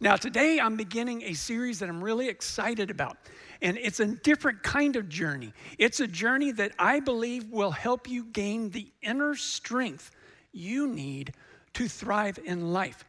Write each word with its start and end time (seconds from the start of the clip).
Now, 0.00 0.16
today 0.16 0.58
I'm 0.60 0.76
beginning 0.76 1.22
a 1.22 1.34
series 1.34 1.78
that 1.78 1.88
I'm 1.88 2.02
really 2.02 2.28
excited 2.28 2.90
about. 2.90 3.16
And 3.62 3.78
it's 3.78 4.00
a 4.00 4.06
different 4.06 4.62
kind 4.62 4.96
of 4.96 5.08
journey. 5.08 5.52
It's 5.78 6.00
a 6.00 6.06
journey 6.06 6.52
that 6.52 6.72
I 6.78 7.00
believe 7.00 7.50
will 7.50 7.70
help 7.70 8.08
you 8.08 8.24
gain 8.24 8.70
the 8.70 8.88
inner 9.02 9.34
strength 9.34 10.10
you 10.52 10.86
need 10.86 11.32
to 11.74 11.88
thrive 11.88 12.38
in 12.44 12.72
life. 12.72 13.04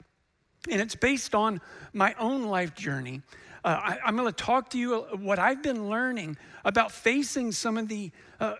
And 0.69 0.81
it's 0.81 0.95
based 0.95 1.35
on 1.35 1.61
my 1.93 2.15
own 2.19 2.44
life 2.44 2.76
journey. 2.76 3.22
Uh, 3.63 3.96
I, 4.04 4.08
am 4.08 4.15
going 4.15 4.31
to 4.31 4.44
talk 4.44 4.70
to 4.72 4.78
you 4.78 5.02
what 5.20 5.40
I've 5.40 5.63
been 5.63 5.90
learning 5.90 6.38
about 6.63 6.92
facing 6.92 7.52
some 7.52 7.78
of 7.78 7.88
the 7.88 8.12
uh, 8.40 8.56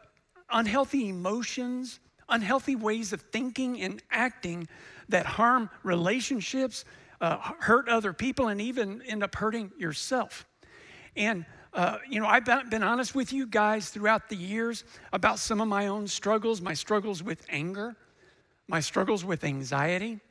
unhealthy 0.50 1.10
emotions, 1.10 2.00
unhealthy 2.30 2.76
ways 2.76 3.14
of 3.14 3.21
thinking 3.21 3.82
and 3.82 4.02
acting 4.12 4.68
that 5.10 5.26
harm 5.26 5.70
relationships, 5.84 6.86
uh, 7.21 7.38
hurt 7.59 7.89
other 7.89 8.13
people, 8.13 8.47
and 8.47 8.61
even 8.61 9.02
end 9.04 9.23
up 9.23 9.36
hurting 9.36 9.71
yourself. 9.78 10.46
And 11.15 11.46
uh, 11.75 11.97
you 12.10 12.21
know, 12.21 12.25
I've 12.25 12.46
been, 12.46 12.83
honest 12.83 13.15
with 13.15 13.33
you 13.33 13.46
guys 13.46 13.89
throughout 13.89 14.29
the 14.29 14.36
years 14.38 14.86
about 15.11 15.39
some 15.39 15.60
of 15.60 15.68
my 15.68 15.88
own 15.88 16.07
struggles, 16.07 16.61
my 16.61 16.74
struggles 16.74 17.21
with 17.21 17.46
anger, 17.50 17.97
my 18.69 18.79
struggles 18.79 19.25
with 19.25 19.43
anxiety, 19.43 20.21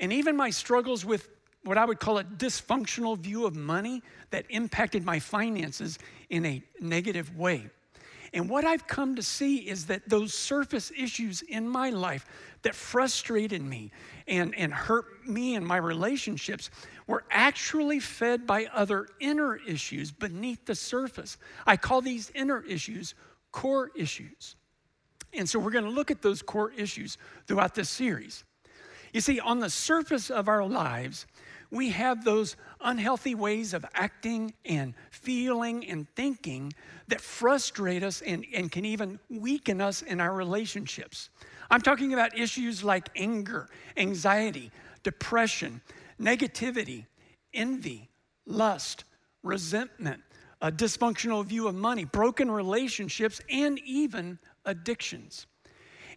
and 0.00 0.12
even 0.12 0.36
my 0.36 0.50
struggles 0.50 1.02
with 1.02 1.30
what 1.64 1.78
I 1.78 1.86
would 1.86 1.98
call 1.98 2.18
a 2.18 2.24
dysfunctional 2.24 3.16
view 3.16 3.46
of 3.46 3.56
money 3.56 4.02
that 4.30 4.44
impacted 4.50 5.02
my 5.02 5.18
finances 5.18 5.98
in 6.28 6.44
a 6.44 6.62
negative 6.78 7.38
way. 7.38 7.70
And 8.32 8.48
what 8.48 8.64
I've 8.64 8.86
come 8.86 9.16
to 9.16 9.22
see 9.22 9.56
is 9.56 9.86
that 9.86 10.08
those 10.08 10.32
surface 10.32 10.90
issues 10.96 11.42
in 11.42 11.68
my 11.68 11.90
life 11.90 12.26
that 12.62 12.74
frustrated 12.74 13.62
me 13.62 13.90
and, 14.26 14.54
and 14.54 14.72
hurt 14.72 15.26
me 15.26 15.54
and 15.54 15.66
my 15.66 15.76
relationships 15.76 16.70
were 17.06 17.24
actually 17.30 18.00
fed 18.00 18.46
by 18.46 18.66
other 18.72 19.08
inner 19.20 19.56
issues 19.56 20.10
beneath 20.10 20.64
the 20.64 20.74
surface. 20.74 21.36
I 21.66 21.76
call 21.76 22.00
these 22.00 22.30
inner 22.34 22.62
issues 22.62 23.14
core 23.50 23.90
issues. 23.94 24.56
And 25.34 25.48
so 25.48 25.58
we're 25.58 25.70
going 25.70 25.84
to 25.84 25.90
look 25.90 26.10
at 26.10 26.22
those 26.22 26.42
core 26.42 26.72
issues 26.72 27.18
throughout 27.46 27.74
this 27.74 27.90
series. 27.90 28.44
You 29.12 29.20
see, 29.20 29.40
on 29.40 29.60
the 29.60 29.68
surface 29.68 30.30
of 30.30 30.48
our 30.48 30.64
lives, 30.64 31.26
we 31.72 31.88
have 31.88 32.22
those 32.22 32.56
unhealthy 32.82 33.34
ways 33.34 33.72
of 33.72 33.84
acting 33.94 34.52
and 34.66 34.92
feeling 35.10 35.88
and 35.88 36.06
thinking 36.14 36.70
that 37.08 37.20
frustrate 37.20 38.02
us 38.02 38.20
and, 38.20 38.44
and 38.54 38.70
can 38.70 38.84
even 38.84 39.18
weaken 39.30 39.80
us 39.80 40.02
in 40.02 40.20
our 40.20 40.34
relationships. 40.34 41.30
I'm 41.70 41.80
talking 41.80 42.12
about 42.12 42.38
issues 42.38 42.84
like 42.84 43.08
anger, 43.16 43.70
anxiety, 43.96 44.70
depression, 45.02 45.80
negativity, 46.20 47.06
envy, 47.54 48.10
lust, 48.46 49.04
resentment, 49.42 50.22
a 50.60 50.70
dysfunctional 50.70 51.42
view 51.42 51.68
of 51.68 51.74
money, 51.74 52.04
broken 52.04 52.50
relationships, 52.50 53.40
and 53.48 53.80
even 53.86 54.38
addictions. 54.66 55.46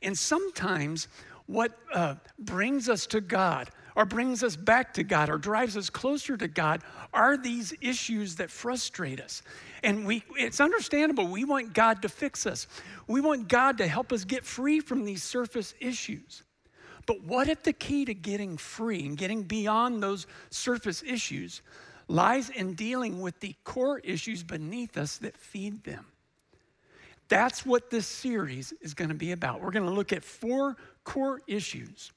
And 0.01 0.17
sometimes 0.17 1.07
what 1.45 1.77
uh, 1.93 2.15
brings 2.39 2.89
us 2.89 3.07
to 3.07 3.21
God 3.21 3.69
or 3.95 4.05
brings 4.05 4.43
us 4.43 4.55
back 4.55 4.93
to 4.95 5.03
God 5.03 5.29
or 5.29 5.37
drives 5.37 5.77
us 5.77 5.89
closer 5.89 6.35
to 6.37 6.47
God 6.47 6.81
are 7.13 7.37
these 7.37 7.73
issues 7.81 8.35
that 8.35 8.51
frustrate 8.51 9.21
us. 9.21 9.41
And 9.83 10.05
we, 10.05 10.23
it's 10.35 10.59
understandable. 10.59 11.27
We 11.27 11.45
want 11.45 11.73
God 11.73 12.01
to 12.01 12.09
fix 12.09 12.45
us. 12.45 12.67
We 13.07 13.21
want 13.21 13.47
God 13.47 13.77
to 13.77 13.87
help 13.87 14.11
us 14.11 14.25
get 14.25 14.43
free 14.43 14.81
from 14.81 15.05
these 15.05 15.23
surface 15.23 15.73
issues. 15.79 16.43
But 17.05 17.23
what 17.23 17.47
if 17.47 17.63
the 17.63 17.73
key 17.73 18.05
to 18.05 18.13
getting 18.13 18.57
free 18.57 19.05
and 19.05 19.17
getting 19.17 19.43
beyond 19.43 20.01
those 20.01 20.27
surface 20.49 21.03
issues 21.03 21.61
lies 22.07 22.49
in 22.49 22.73
dealing 22.73 23.21
with 23.21 23.39
the 23.39 23.55
core 23.63 23.99
issues 23.99 24.43
beneath 24.43 24.97
us 24.97 25.17
that 25.19 25.37
feed 25.37 25.83
them? 25.83 26.05
That's 27.27 27.65
what 27.65 27.89
this 27.89 28.05
series 28.05 28.73
is 28.81 28.93
going 28.93 29.09
to 29.09 29.15
be 29.15 29.31
about. 29.31 29.61
We're 29.61 29.71
going 29.71 29.85
to 29.85 29.91
look 29.91 30.13
at 30.13 30.23
four 30.23 30.75
core 31.03 31.41
issues 31.47 32.11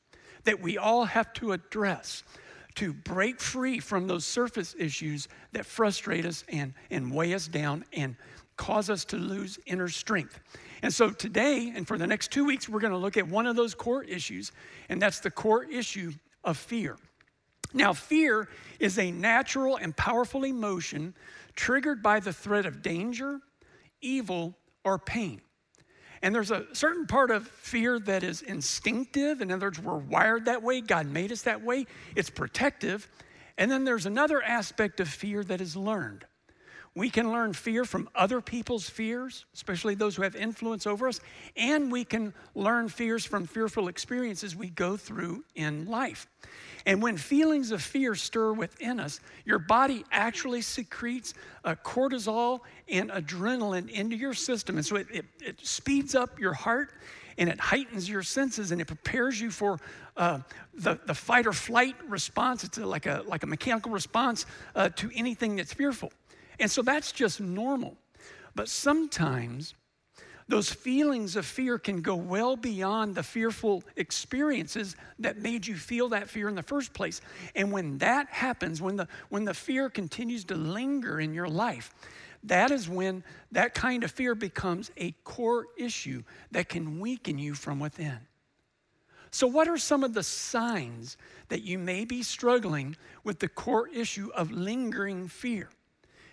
that 0.49 0.63
we 0.63 0.79
all 0.79 1.05
have 1.05 1.31
to 1.35 1.53
address 1.53 2.23
to 2.75 2.95
break 2.95 3.39
free 3.39 3.79
from 3.81 4.07
those 4.07 4.25
surface 4.25 4.75
issues 4.79 5.29
that 5.53 5.67
frustrate 5.67 6.25
us 6.25 6.43
and, 6.49 6.73
and 6.91 7.13
weigh 7.13 7.35
us 7.35 7.49
down 7.49 7.85
and 7.93 8.17
cause 8.57 8.89
us 8.89 9.05
to 9.05 9.19
lose 9.19 9.59
inner 9.67 9.89
strength. 9.89 10.41
And 10.81 10.91
so 10.91 11.11
today 11.11 11.71
and 11.77 11.87
for 11.87 11.99
the 11.99 12.07
next 12.07 12.33
two 12.33 12.47
weeks, 12.47 12.67
we're 12.67 12.81
going 12.81 12.95
to 12.95 12.99
look 12.99 13.19
at 13.19 13.29
one 13.29 13.47
of 13.47 13.57
those 13.57 13.75
core 13.75 14.05
issues, 14.05 14.51
and 14.89 15.03
that's 15.03 15.21
the 15.21 15.31
core 15.31 15.65
issue 15.65 16.13
of 16.43 16.57
fear. 16.57 16.97
Now, 17.75 17.93
fear 17.93 18.49
is 18.81 18.99
a 18.99 19.11
natural 19.11 19.77
and 19.77 19.95
powerful 19.95 20.47
emotion 20.47 21.15
triggered 21.57 22.03
by 22.03 22.21
the 22.21 22.33
threat 22.33 22.65
of 22.65 22.81
danger, 22.81 23.41
evil, 24.01 24.57
or 24.83 24.99
pain. 24.99 25.43
And 26.23 26.35
there's 26.35 26.51
a 26.51 26.67
certain 26.73 27.07
part 27.07 27.31
of 27.31 27.47
fear 27.47 27.99
that 28.01 28.23
is 28.23 28.43
instinctive. 28.43 29.41
In 29.41 29.53
other 29.53 29.67
words, 29.67 29.81
we're 29.81 29.99
wired 29.99 30.47
that 30.47 30.63
way. 30.63 30.81
God 30.81 31.07
made 31.07 31.33
us 31.33 31.43
that 31.43 31.63
way. 31.63 31.87
It's 32.17 32.31
protective. 32.31 33.09
And 33.57 33.71
then 33.71 33.85
there's 33.85 34.07
another 34.07 34.43
aspect 34.43 35.01
of 35.01 35.09
fear 35.09 35.45
that 35.45 35.61
is 35.61 35.77
learned. 35.77 36.25
We 36.95 37.11
can 37.11 37.31
learn 37.31 37.53
fear 37.53 37.85
from 37.85 38.09
other 38.15 38.41
people's 38.41 38.89
fears, 38.89 39.45
especially 39.55 39.95
those 39.95 40.17
who 40.17 40.23
have 40.23 40.35
influence 40.35 40.87
over 40.87 41.09
us, 41.09 41.21
and 41.57 41.93
we 41.93 42.05
can 42.05 42.35
learn 42.55 42.89
fears 42.89 43.25
from 43.25 43.47
fearful 43.47 43.89
experiences 43.89 44.57
we 44.57 44.71
go 44.71 44.97
through 44.97 45.45
in 45.55 45.87
life. 45.87 46.27
And 46.87 47.03
when 47.03 47.17
feelings 47.17 47.71
of 47.71 47.83
fear 47.83 48.15
stir 48.15 48.53
within 48.53 48.99
us, 48.99 49.21
your 49.45 49.59
body 49.59 50.05
actually 50.11 50.63
secretes 50.63 51.35
cortisol 51.85 52.61
and 52.89 53.11
adrenaline 53.11 53.91
into 53.91 54.17
your 54.17 54.35
system. 54.35 54.77
And 54.77 54.87
so 54.87 54.97
it, 54.97 55.07
it, 55.13 55.25
it, 55.41 55.67
speeds 55.67 56.15
up 56.15 56.39
your 56.39 56.55
heart 56.55 56.93
and 57.37 57.49
it 57.49 57.61
heightens 57.61 58.09
your 58.09 58.23
senses 58.23 58.73
and 58.73 58.81
it 58.81 58.87
prepares 58.87 59.41
you 59.41 59.51
for 59.51 59.79
uh, 60.17 60.41
the, 60.75 60.99
the 61.07 61.15
fight 61.15 61.47
or 61.47 61.53
flight 61.53 61.97
response. 62.09 62.65
It's 62.65 62.79
like 62.79 63.07
a, 63.07 63.23
like 63.27 63.43
a 63.43 63.47
mechanical 63.47 63.93
response 63.93 64.47
uh, 64.75 64.89
to 64.97 65.11
anything 65.15 65.57
that's 65.57 65.73
fearful. 65.73 66.11
And 66.59 66.71
so 66.71 66.83
that's 66.83 67.13
just 67.13 67.41
normal. 67.41 67.97
But 68.55 68.69
sometimes 68.69 69.75
those 70.49 70.71
feelings 70.71 71.37
of 71.37 71.45
fear 71.45 71.79
can 71.79 72.01
go 72.01 72.17
well 72.17 72.57
beyond 72.57 73.15
the 73.15 73.23
fearful 73.23 73.85
experiences 73.97 74.97
that 75.19 75.37
made 75.37 75.67
you 75.67 75.77
feel 75.77 76.09
that 76.09 76.31
fear 76.31 76.49
in 76.49 76.55
the 76.55 76.63
first 76.63 76.95
place. 76.95 77.21
And 77.55 77.71
when 77.71 77.99
that 77.99 78.29
happens, 78.29 78.81
when 78.81 78.97
the, 78.97 79.09
when 79.29 79.45
the 79.45 79.53
fear 79.53 79.91
continues 79.91 80.45
to 80.47 80.55
linger 80.55 81.21
in 81.21 81.35
your 81.35 81.49
life, 81.49 81.95
that 82.45 82.71
is 82.71 82.89
when 82.89 83.25
that 83.53 83.75
kind 83.75 84.05
of 84.05 84.11
fear 84.11 84.35
becomes 84.35 84.91
a 84.97 85.13
core 85.25 85.67
issue 85.77 86.23
that 86.53 86.69
can 86.71 86.99
weaken 86.99 87.39
you 87.39 87.55
from 87.55 87.79
within. 87.79 88.19
So, 89.31 89.47
what 89.47 89.69
are 89.69 89.77
some 89.77 90.05
of 90.05 90.15
the 90.15 90.23
signs 90.23 91.19
that 91.49 91.63
you 91.63 91.79
may 91.79 92.07
be 92.07 92.23
struggling 92.23 92.97
with 93.25 93.41
the 93.41 93.49
core 93.49 93.89
issue 93.89 94.31
of 94.35 94.51
lingering 94.51 95.29
fear? 95.29 95.69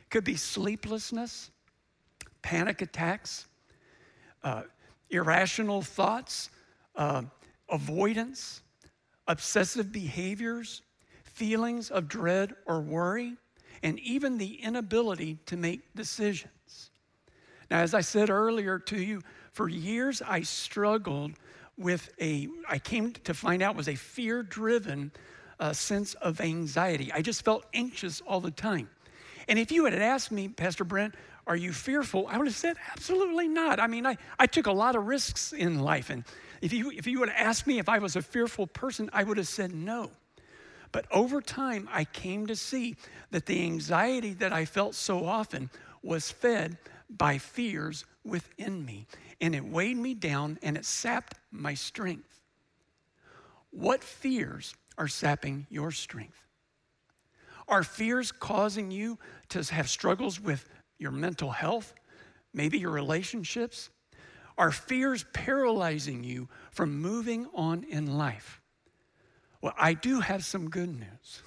Could 0.10 0.24
be 0.24 0.36
sleeplessness, 0.36 1.52
panic 2.42 2.82
attacks, 2.82 3.48
uh, 4.44 4.64
irrational 5.10 5.82
thoughts, 5.82 6.50
uh, 6.96 7.24
avoidance, 7.70 8.62
obsessive 9.28 9.92
behaviors, 9.92 10.82
feelings 11.24 11.90
of 11.90 12.08
dread 12.08 12.54
or 12.66 12.80
worry, 12.82 13.36
and 13.84 14.00
even 14.00 14.38
the 14.38 14.56
inability 14.64 15.38
to 15.46 15.58
make 15.58 15.82
decisions. 15.96 16.92
Now, 17.70 17.80
as 17.80 17.94
I 17.94 18.02
said 18.02 18.30
earlier 18.30 18.80
to 18.80 18.98
you, 18.98 19.22
for 19.52 19.68
years 19.68 20.22
I 20.22 20.42
struggled 20.42 21.34
with 21.78 22.10
a, 22.22 22.48
I 22.70 22.80
came 22.80 23.12
to 23.12 23.34
find 23.34 23.62
out 23.62 23.76
was 23.76 23.90
a 23.90 23.96
fear 23.96 24.44
driven 24.44 25.12
uh, 25.60 25.74
sense 25.74 26.14
of 26.16 26.40
anxiety. 26.42 27.12
I 27.12 27.22
just 27.22 27.44
felt 27.44 27.66
anxious 27.74 28.22
all 28.22 28.40
the 28.40 28.52
time. 28.52 28.90
And 29.48 29.60
if 29.60 29.72
you 29.72 29.86
had 29.86 29.94
asked 29.94 30.32
me, 30.32 30.48
Pastor 30.48 30.84
Brent, 30.84 31.16
are 31.48 31.56
you 31.56 31.72
fearful? 31.72 32.28
I 32.28 32.38
would 32.38 32.48
have 32.48 32.56
said, 32.56 32.78
absolutely 32.92 33.48
not. 33.48 33.80
I 33.80 33.88
mean, 33.88 34.06
I, 34.06 34.18
I 34.40 34.48
took 34.48 34.66
a 34.66 34.72
lot 34.72 34.96
of 34.96 35.06
risks 35.06 35.54
in 35.54 35.80
life. 35.80 36.10
And 36.10 36.24
if 36.62 36.74
you, 36.74 36.92
if 36.92 37.06
you 37.06 37.20
would 37.20 37.30
have 37.30 37.48
asked 37.48 37.68
me 37.68 37.78
if 37.78 37.88
I 37.88 38.00
was 38.00 38.16
a 38.16 38.22
fearful 38.22 38.66
person, 38.68 39.10
I 39.14 39.24
would 39.24 39.38
have 39.38 39.48
said 39.48 39.74
no. 39.74 40.10
But 40.92 41.06
over 41.12 41.42
time, 41.42 41.88
I 41.92 42.06
came 42.06 42.48
to 42.48 42.56
see 42.56 42.96
that 43.32 43.46
the 43.46 43.64
anxiety 43.64 44.34
that 44.36 44.54
I 44.54 44.66
felt 44.66 44.96
so 44.96 45.26
often 45.26 45.70
was 46.02 46.32
fed 46.32 46.78
by 47.10 47.38
fears 47.38 48.06
within 48.24 48.84
me. 48.86 49.06
And 49.42 49.54
it 49.54 49.64
weighed 49.64 49.98
me 49.98 50.14
down 50.14 50.58
and 50.64 50.78
it 50.78 50.86
sapped 50.86 51.36
my 51.52 51.74
strength. 51.74 52.42
What 53.72 54.04
fears 54.04 54.74
are 54.98 55.10
sapping 55.10 55.68
your 55.70 55.92
strength? 55.92 56.42
Are 57.68 57.84
fears 57.84 58.32
causing 58.32 58.92
you 58.92 59.18
to 59.50 59.64
have 59.74 59.90
struggles 59.90 60.40
with 60.40 60.70
your 60.98 61.12
mental 61.12 61.52
health, 61.52 61.94
maybe 62.54 62.78
your 62.78 62.92
relationships? 62.92 63.90
Are 64.58 64.72
fears 64.72 65.26
paralyzing 65.34 66.24
you 66.24 66.48
from 66.72 67.02
moving 67.02 67.48
on 67.54 67.84
in 67.84 68.18
life? 68.18 68.62
Well, 69.62 69.74
I 69.78 69.94
do 69.94 70.20
have 70.20 70.46
some 70.46 70.70
good 70.70 70.90
news. 70.90 71.42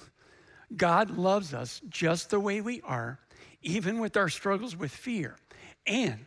God 0.75 1.09
loves 1.09 1.53
us 1.53 1.81
just 1.89 2.29
the 2.29 2.39
way 2.39 2.61
we 2.61 2.81
are, 2.81 3.19
even 3.61 3.99
with 3.99 4.17
our 4.17 4.29
struggles 4.29 4.75
with 4.75 4.91
fear. 4.91 5.37
And 5.87 6.25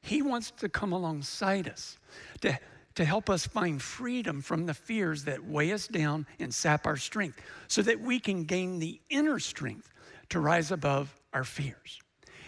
He 0.00 0.20
wants 0.20 0.50
to 0.58 0.68
come 0.68 0.92
alongside 0.92 1.68
us 1.68 1.98
to, 2.40 2.58
to 2.98 3.04
help 3.04 3.30
us 3.30 3.46
find 3.46 3.80
freedom 3.80 4.42
from 4.42 4.66
the 4.66 4.74
fears 4.74 5.22
that 5.22 5.44
weigh 5.44 5.70
us 5.70 5.86
down 5.86 6.26
and 6.40 6.52
sap 6.52 6.84
our 6.84 6.96
strength 6.96 7.40
so 7.68 7.80
that 7.80 8.00
we 8.00 8.18
can 8.18 8.42
gain 8.42 8.80
the 8.80 9.00
inner 9.08 9.38
strength 9.38 9.88
to 10.28 10.40
rise 10.40 10.72
above 10.72 11.14
our 11.32 11.44
fears. 11.44 12.00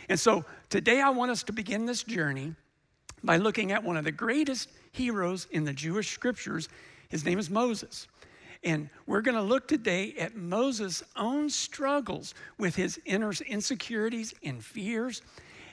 And 0.08 0.18
so 0.18 0.44
today 0.68 1.00
I 1.00 1.10
want 1.10 1.30
us 1.30 1.44
to 1.44 1.52
begin 1.52 1.86
this 1.86 2.02
journey 2.02 2.56
by 3.22 3.36
looking 3.36 3.70
at 3.70 3.84
one 3.84 3.96
of 3.96 4.02
the 4.02 4.10
greatest 4.10 4.70
heroes 4.90 5.46
in 5.52 5.62
the 5.62 5.72
Jewish 5.72 6.10
scriptures. 6.10 6.68
His 7.10 7.24
name 7.24 7.38
is 7.38 7.48
Moses. 7.48 8.08
And 8.64 8.90
we're 9.06 9.22
going 9.22 9.36
to 9.36 9.42
look 9.42 9.68
today 9.68 10.14
at 10.18 10.34
Moses' 10.34 11.04
own 11.14 11.48
struggles 11.48 12.34
with 12.58 12.74
his 12.74 12.98
inner 13.04 13.32
insecurities 13.46 14.34
and 14.42 14.64
fears. 14.64 15.22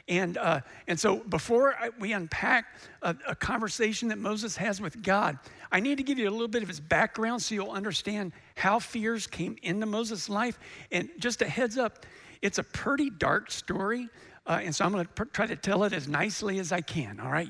And, 0.07 0.37
uh, 0.37 0.61
and 0.87 0.97
so, 0.97 1.17
before 1.17 1.73
I, 1.73 1.89
we 1.99 2.13
unpack 2.13 2.65
a, 3.01 3.15
a 3.27 3.35
conversation 3.35 4.07
that 4.09 4.17
Moses 4.17 4.55
has 4.55 4.79
with 4.79 5.03
God, 5.03 5.37
I 5.69 5.81
need 5.81 5.97
to 5.97 6.03
give 6.03 6.17
you 6.17 6.29
a 6.29 6.31
little 6.31 6.47
bit 6.47 6.63
of 6.63 6.69
his 6.69 6.79
background 6.79 7.41
so 7.41 7.55
you'll 7.55 7.71
understand 7.71 8.31
how 8.55 8.79
fears 8.79 9.27
came 9.27 9.57
into 9.63 9.85
Moses' 9.85 10.29
life. 10.29 10.59
And 10.93 11.09
just 11.19 11.41
a 11.41 11.47
heads 11.47 11.77
up, 11.77 12.05
it's 12.41 12.57
a 12.57 12.63
pretty 12.63 13.09
dark 13.09 13.51
story. 13.51 14.07
Uh, 14.45 14.61
and 14.63 14.73
so, 14.73 14.85
I'm 14.85 14.93
going 14.93 15.05
to 15.13 15.25
try 15.25 15.45
to 15.45 15.57
tell 15.57 15.83
it 15.83 15.91
as 15.91 16.07
nicely 16.07 16.59
as 16.59 16.71
I 16.71 16.79
can, 16.79 17.19
all 17.19 17.31
right? 17.31 17.49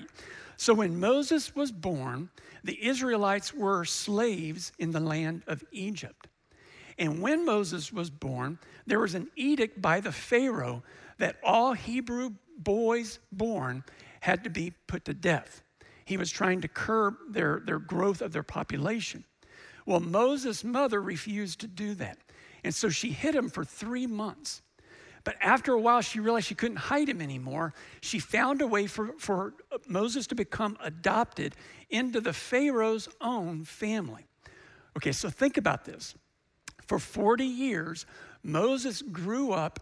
So, 0.56 0.74
when 0.74 1.00
Moses 1.00 1.56
was 1.56 1.72
born, 1.72 2.30
the 2.64 2.84
Israelites 2.84 3.54
were 3.54 3.86
slaves 3.86 4.72
in 4.80 4.92
the 4.92 5.00
land 5.00 5.44
of 5.46 5.64
Egypt. 5.72 6.28
And 6.98 7.22
when 7.22 7.46
Moses 7.46 7.94
was 7.94 8.10
born, 8.10 8.58
there 8.88 9.00
was 9.00 9.14
an 9.14 9.30
edict 9.36 9.80
by 9.80 10.00
the 10.00 10.12
Pharaoh 10.12 10.82
that 11.20 11.38
all 11.44 11.74
Hebrew 11.74 12.32
boys 12.58 13.20
born 13.32 13.84
had 14.22 14.44
to 14.44 14.50
be 14.50 14.74
put 14.88 15.06
to 15.06 15.14
death. 15.14 15.64
He 16.06 16.18
was 16.18 16.32
trying 16.32 16.62
to 16.62 16.68
curb 16.68 17.16
their, 17.30 17.62
their 17.66 17.80
growth 17.80 18.22
of 18.22 18.32
their 18.32 18.44
population. 18.44 19.26
Well, 19.86 20.00
Moses' 20.00 20.64
mother 20.64 21.02
refused 21.02 21.60
to 21.62 21.68
do 21.68 21.94
that. 21.96 22.18
And 22.64 22.74
so 22.74 22.90
she 22.90 23.12
hid 23.12 23.36
him 23.36 23.50
for 23.50 23.64
three 23.64 24.08
months. 24.08 24.62
But 25.24 25.36
after 25.42 25.74
a 25.74 25.80
while, 25.80 26.02
she 26.02 26.22
realized 26.22 26.48
she 26.48 26.56
couldn't 26.56 26.78
hide 26.78 27.10
him 27.10 27.22
anymore. 27.22 27.74
She 28.02 28.20
found 28.20 28.62
a 28.62 28.68
way 28.68 28.88
for, 28.88 29.14
for 29.20 29.54
Moses 29.88 30.28
to 30.28 30.36
become 30.36 30.78
adopted 30.82 31.56
into 31.90 32.22
the 32.22 32.32
Pharaoh's 32.32 33.10
own 33.20 33.66
family. 33.66 34.26
Okay, 34.96 35.12
so 35.12 35.30
think 35.30 35.58
about 35.58 35.84
this. 35.84 36.16
For 36.86 37.00
40 37.00 37.44
years, 37.44 38.06
Moses 38.44 39.02
grew 39.02 39.52
up 39.52 39.82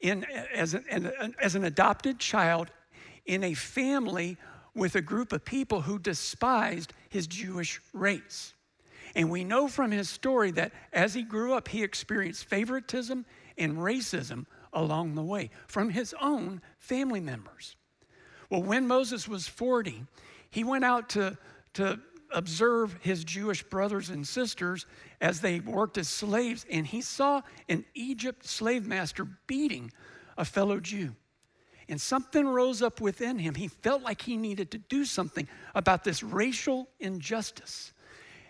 in, 0.00 0.24
as, 0.54 0.74
an, 0.74 1.34
as 1.40 1.54
an 1.54 1.64
adopted 1.64 2.18
child 2.18 2.70
in 3.24 3.42
a 3.44 3.54
family 3.54 4.36
with 4.74 4.94
a 4.94 5.00
group 5.00 5.32
of 5.32 5.44
people 5.44 5.80
who 5.80 5.98
despised 5.98 6.92
his 7.08 7.26
Jewish 7.26 7.80
race. 7.92 8.54
And 9.14 9.30
we 9.30 9.44
know 9.44 9.66
from 9.68 9.90
his 9.90 10.10
story 10.10 10.50
that 10.52 10.72
as 10.92 11.14
he 11.14 11.22
grew 11.22 11.54
up, 11.54 11.68
he 11.68 11.82
experienced 11.82 12.44
favoritism 12.44 13.24
and 13.56 13.78
racism 13.78 14.44
along 14.72 15.14
the 15.14 15.22
way 15.22 15.50
from 15.66 15.88
his 15.88 16.14
own 16.20 16.60
family 16.78 17.20
members. 17.20 17.76
Well, 18.50 18.62
when 18.62 18.86
Moses 18.86 19.26
was 19.26 19.48
40, 19.48 20.04
he 20.50 20.64
went 20.64 20.84
out 20.84 21.08
to, 21.10 21.38
to 21.74 21.98
observe 22.32 22.96
his 23.00 23.24
Jewish 23.24 23.62
brothers 23.62 24.10
and 24.10 24.26
sisters 24.26 24.86
as 25.20 25.40
they 25.40 25.60
worked 25.60 25.98
as 25.98 26.08
slaves, 26.08 26.66
and 26.70 26.86
he 26.86 27.00
saw 27.00 27.42
an 27.68 27.84
Egypt 27.94 28.46
slave 28.46 28.86
master 28.86 29.26
beating 29.46 29.92
a 30.36 30.44
fellow 30.44 30.80
Jew. 30.80 31.14
And 31.88 32.00
something 32.00 32.46
rose 32.46 32.82
up 32.82 33.00
within 33.00 33.38
him. 33.38 33.54
He 33.54 33.68
felt 33.68 34.02
like 34.02 34.22
he 34.22 34.36
needed 34.36 34.72
to 34.72 34.78
do 34.78 35.04
something 35.04 35.46
about 35.74 36.02
this 36.02 36.22
racial 36.22 36.88
injustice. 36.98 37.92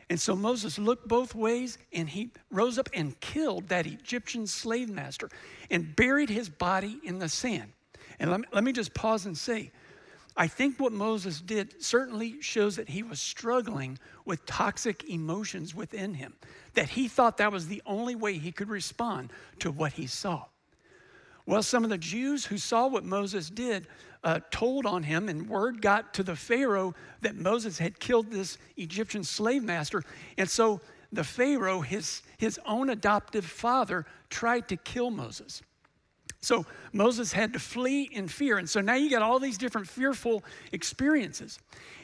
And 0.09 0.21
so 0.21 0.37
Moses 0.37 0.79
looked 0.79 1.09
both 1.09 1.35
ways 1.35 1.79
and 1.93 2.09
he 2.09 2.31
rose 2.51 2.79
up 2.79 2.89
and 2.95 3.19
killed 3.21 3.69
that 3.69 3.87
Egyptian 3.87 4.47
slave 4.47 4.89
master 4.89 5.29
and 5.71 5.95
buried 5.97 6.31
his 6.31 6.49
body 6.49 6.99
in 7.05 7.19
the 7.19 7.29
sand. 7.29 7.73
And 8.19 8.31
let 8.31 8.41
me, 8.41 8.47
let 8.53 8.65
me 8.65 8.73
just 8.73 8.95
pause 8.95 9.27
and 9.27 9.37
say, 9.37 9.73
I 10.37 10.47
think 10.49 10.79
what 10.79 10.93
Moses 10.93 11.41
did 11.41 11.83
certainly 11.83 12.43
shows 12.43 12.77
that 12.77 12.91
he 12.91 13.03
was 13.03 13.21
struggling 13.21 13.99
with 14.25 14.45
toxic 14.45 15.09
emotions 15.09 15.75
within 15.75 16.15
him, 16.15 16.35
that 16.75 16.91
he 16.91 17.09
thought 17.09 17.39
that 17.39 17.53
was 17.53 17.69
the 17.69 17.83
only 17.87 18.15
way 18.15 18.37
he 18.37 18.53
could 18.53 18.69
respond 18.69 19.33
to 19.61 19.71
what 19.71 19.93
he 19.93 20.07
saw. 20.07 20.45
Well, 21.47 21.63
some 21.63 21.85
of 21.85 21.91
the 21.91 21.99
Jews 21.99 22.45
who 22.45 22.59
saw 22.59 22.89
what 22.89 23.05
Moses 23.05 23.49
did 23.49 23.87
uh, 24.25 24.41
told 24.51 24.85
on 24.85 25.05
him, 25.05 25.29
and 25.29 25.49
word 25.49 25.81
got 25.81 26.13
to 26.15 26.23
the 26.23 26.35
Pharaoh 26.37 26.95
that 27.23 27.37
Moses 27.37 27.79
had 27.79 28.01
killed 28.01 28.31
this 28.31 28.59
Egyptian 28.77 29.23
slave 29.23 29.63
master. 29.63 30.03
And 30.37 30.51
so 30.51 30.81
the 31.13 31.25
Pharaoh, 31.25 31.81
his, 31.81 32.23
his 32.37 32.59
own 32.67 32.91
adoptive 32.91 33.45
father, 33.45 34.05
tried 34.29 34.69
to 34.69 34.77
kill 34.77 35.11
Moses. 35.11 35.63
So 36.47 36.65
Moses 36.93 37.33
had 37.33 37.55
to 37.55 37.59
flee 37.59 38.09
in 38.13 38.29
fear. 38.29 38.59
And 38.59 38.71
so 38.71 38.81
now 38.81 38.95
you 38.95 39.11
got 39.11 39.21
all 39.21 39.41
these 39.41 39.59
different 39.59 39.89
fearful 39.89 40.45
experiences. 40.71 41.59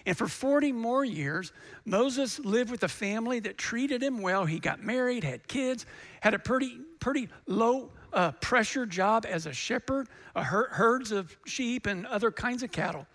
And 0.05 0.19
for 0.19 0.27
40 0.27 0.73
more 0.73 1.05
years, 1.05 1.53
Moses 1.85 2.41
lived 2.41 2.69
with 2.69 2.83
a 2.83 2.89
family 2.89 3.39
that 3.39 3.57
treated 3.57 4.03
him 4.03 4.21
well. 4.21 4.45
He 4.45 4.59
got 4.59 4.83
married, 4.83 5.23
had 5.23 5.47
kids, 5.47 5.87
had 6.23 6.35
a 6.35 6.41
pretty, 6.41 6.81
pretty 6.99 7.29
low 7.47 7.91
uh, 8.13 8.33
pressure 8.33 8.85
job 8.85 9.27
as 9.29 9.47
a 9.47 9.53
shepherd, 9.53 10.09
a 10.35 10.43
herds 10.43 11.13
of 11.13 11.37
sheep 11.47 11.87
and 11.87 12.05
other 12.09 12.33
kinds 12.33 12.65
of 12.65 12.73
cattle. 12.73 13.07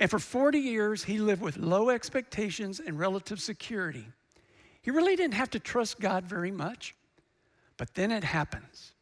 And 0.00 0.10
for 0.10 0.18
40 0.18 0.58
years, 0.58 1.04
he 1.04 1.18
lived 1.18 1.40
with 1.40 1.56
low 1.56 1.88
expectations 1.88 2.80
and 2.84 2.98
relative 2.98 3.40
security. 3.40 4.08
He 4.82 4.90
really 4.90 5.14
didn't 5.14 5.34
have 5.34 5.50
to 5.50 5.60
trust 5.60 6.00
God 6.00 6.24
very 6.24 6.50
much. 6.50 6.96
But 7.76 7.94
then 7.94 8.10
it 8.10 8.24
happens 8.24 8.94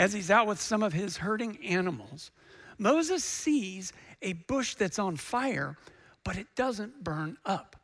as 0.00 0.14
he's 0.14 0.30
out 0.30 0.46
with 0.46 0.58
some 0.58 0.82
of 0.82 0.94
his 0.94 1.18
herding 1.18 1.58
animals, 1.62 2.30
Moses 2.78 3.22
sees 3.22 3.92
a 4.22 4.32
bush 4.32 4.74
that's 4.74 4.98
on 4.98 5.14
fire, 5.14 5.76
but 6.24 6.38
it 6.38 6.46
doesn't 6.56 7.04
burn 7.04 7.36
up. 7.44 7.76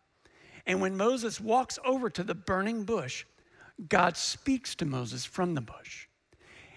And 0.64 0.80
when 0.80 0.96
Moses 0.96 1.38
walks 1.38 1.78
over 1.84 2.08
to 2.08 2.24
the 2.24 2.34
burning 2.34 2.84
bush, 2.84 3.26
God 3.90 4.16
speaks 4.16 4.74
to 4.76 4.86
Moses 4.86 5.26
from 5.26 5.52
the 5.52 5.60
bush. 5.60 6.08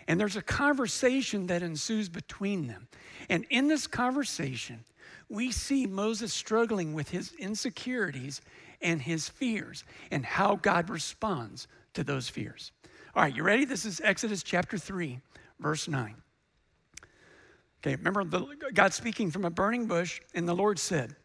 And 0.09 0.19
there's 0.19 0.35
a 0.35 0.41
conversation 0.41 1.47
that 1.47 1.63
ensues 1.63 2.09
between 2.09 2.67
them. 2.67 2.89
And 3.29 3.45
in 3.49 3.69
this 3.69 3.87
conversation, 3.87 4.83
we 5.29 5.53
see 5.53 5.87
Moses 5.87 6.33
struggling 6.33 6.93
with 6.93 7.11
his 7.11 7.31
insecurities 7.39 8.41
and 8.81 9.01
his 9.01 9.29
fears 9.29 9.85
and 10.11 10.25
how 10.25 10.57
God 10.57 10.89
responds 10.89 11.69
to 11.93 12.03
those 12.03 12.27
fears. 12.27 12.73
All 13.15 13.23
right, 13.23 13.35
you 13.35 13.41
ready? 13.41 13.65
This 13.65 13.85
is 13.85 13.99
Exodus 14.03 14.43
chapter 14.43 14.77
3, 14.77 15.19
verse 15.59 15.87
9. 15.87 16.15
Okay, 17.81 17.95
remember 17.95 18.23
the, 18.23 18.45
God 18.73 18.93
speaking 18.93 19.31
from 19.31 19.45
a 19.45 19.49
burning 19.49 19.87
bush, 19.87 20.21
and 20.35 20.47
the 20.47 20.53
Lord 20.53 20.77
said, 20.77 21.15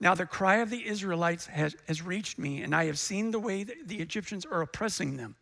Now 0.00 0.16
the 0.16 0.26
cry 0.26 0.56
of 0.56 0.70
the 0.70 0.84
Israelites 0.84 1.46
has, 1.46 1.76
has 1.86 2.02
reached 2.02 2.40
me, 2.40 2.62
and 2.62 2.74
I 2.74 2.86
have 2.86 2.98
seen 2.98 3.30
the 3.30 3.38
way 3.38 3.62
the 3.62 4.00
Egyptians 4.00 4.44
are 4.44 4.62
oppressing 4.62 5.16
them. 5.16 5.36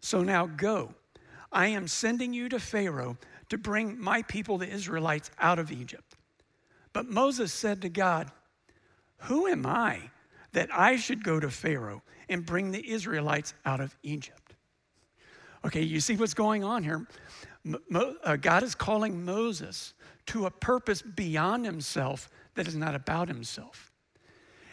So 0.00 0.22
now 0.22 0.46
go. 0.46 0.94
I 1.50 1.66
am 1.66 1.88
sending 1.88 2.32
you 2.32 2.48
to 2.50 2.60
Pharaoh 2.60 3.16
to 3.48 3.58
bring 3.58 4.00
my 4.00 4.22
people, 4.22 4.56
the 4.56 4.68
Israelites, 4.68 5.32
out 5.40 5.58
of 5.58 5.72
Egypt. 5.72 6.14
But 6.92 7.08
Moses 7.08 7.52
said 7.52 7.82
to 7.82 7.88
God, 7.88 8.30
Who 9.22 9.48
am 9.48 9.66
I 9.66 10.10
that 10.52 10.68
I 10.72 10.94
should 10.94 11.24
go 11.24 11.40
to 11.40 11.50
Pharaoh 11.50 12.04
and 12.28 12.46
bring 12.46 12.70
the 12.70 12.88
Israelites 12.88 13.54
out 13.64 13.80
of 13.80 13.96
Egypt? 14.04 14.47
Okay, 15.64 15.82
you 15.82 16.00
see 16.00 16.16
what's 16.16 16.34
going 16.34 16.64
on 16.64 16.82
here. 16.82 17.06
Mo, 17.64 18.14
uh, 18.24 18.36
God 18.36 18.62
is 18.62 18.74
calling 18.74 19.24
Moses 19.24 19.94
to 20.26 20.46
a 20.46 20.50
purpose 20.50 21.02
beyond 21.02 21.64
himself 21.64 22.30
that 22.54 22.68
is 22.68 22.76
not 22.76 22.94
about 22.94 23.28
himself. 23.28 23.90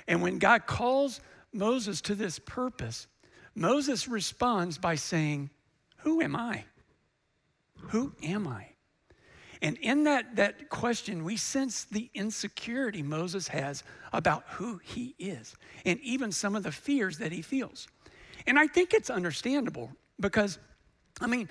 And 0.08 0.22
when 0.22 0.38
God 0.38 0.65
calls 0.68 1.20
Moses 1.51 2.01
to 2.01 2.15
this 2.15 2.39
purpose, 2.39 3.08
Moses 3.56 4.08
responds 4.08 4.77
by 4.77 4.96
saying, 4.96 5.50
Who 5.98 6.22
am 6.22 6.36
I? 6.36 6.65
Who 7.89 8.13
am 8.22 8.48
I? 8.48 8.68
And 9.62 9.77
in 9.77 10.04
that, 10.04 10.36
that 10.36 10.70
question, 10.70 11.24
we 11.24 11.38
sense 11.38 11.86
the 11.86 12.10
insecurity 12.13 13.01
Moses 13.01 13.48
has 13.48 13.84
about 14.13 14.44
who 14.50 14.80
he 14.84 15.15
is 15.18 15.56
and 15.86 16.00
even 16.01 16.32
some 16.32 16.56
of 16.56 16.63
the 16.63 16.72
fears 16.72 17.18
that 17.18 17.32
he 17.32 17.42
feels. 17.42 17.88
And 18.46 18.60
I 18.60 18.68
think 18.68 18.94
it's 18.94 19.10
understandable 19.10 19.92
because, 20.20 20.60
I 21.22 21.28
mean, 21.28 21.50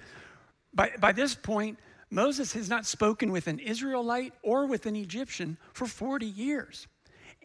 by, 0.74 0.92
by 0.98 1.12
this 1.12 1.34
point, 1.34 1.78
Moses 2.10 2.52
has 2.52 2.68
not 2.68 2.86
spoken 2.86 3.32
with 3.32 3.46
an 3.46 3.58
Israelite 3.58 4.34
or 4.42 4.66
with 4.66 4.86
an 4.86 4.96
Egyptian 4.96 5.56
for 5.72 5.86
40 5.86 6.26
years. 6.26 6.86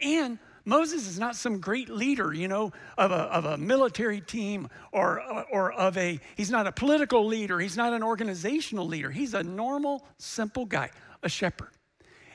And 0.02 0.40
Moses 0.66 1.08
is 1.08 1.20
not 1.20 1.36
some 1.36 1.60
great 1.60 1.90
leader, 1.90 2.34
you 2.34 2.48
know, 2.48 2.72
of 2.98 3.12
a, 3.12 3.16
of 3.16 3.46
a 3.46 3.58
military 3.58 4.22
team 4.22 4.70
or, 4.92 5.22
or 5.52 5.72
of 5.74 5.98
a, 5.98 6.20
he's 6.36 6.52
not 6.52 6.68
a 6.68 6.72
political 6.72 7.26
leader. 7.26 7.60
He's 7.60 7.78
not 7.78 7.94
an 7.94 8.04
organizational 8.04 8.86
leader. 8.86 9.10
He's 9.10 9.34
a 9.34 9.44
normal, 9.44 10.06
simple 10.18 10.66
guy, 10.66 10.92
a 11.24 11.30
shepherd. 11.30 11.72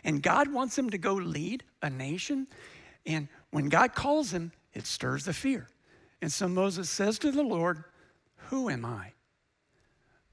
And 0.03 0.23
God 0.23 0.53
wants 0.53 0.77
him 0.77 0.91
to 0.91 0.99
go 0.99 1.15
lead 1.15 1.63
a 1.83 1.89
nation. 1.89 2.47
And 3.07 3.29
when 3.51 3.69
God 3.69 3.95
calls 3.95 4.33
him, 4.33 4.53
it 4.75 4.87
stirs 4.87 5.25
the 5.25 5.33
fear. 5.33 5.69
And 6.21 6.33
so 6.33 6.49
Moses 6.49 6.91
says 6.91 7.19
to 7.21 7.31
the 7.31 7.43
Lord, 7.43 7.85
Who 8.49 8.69
am 8.69 8.85
I? 8.85 9.14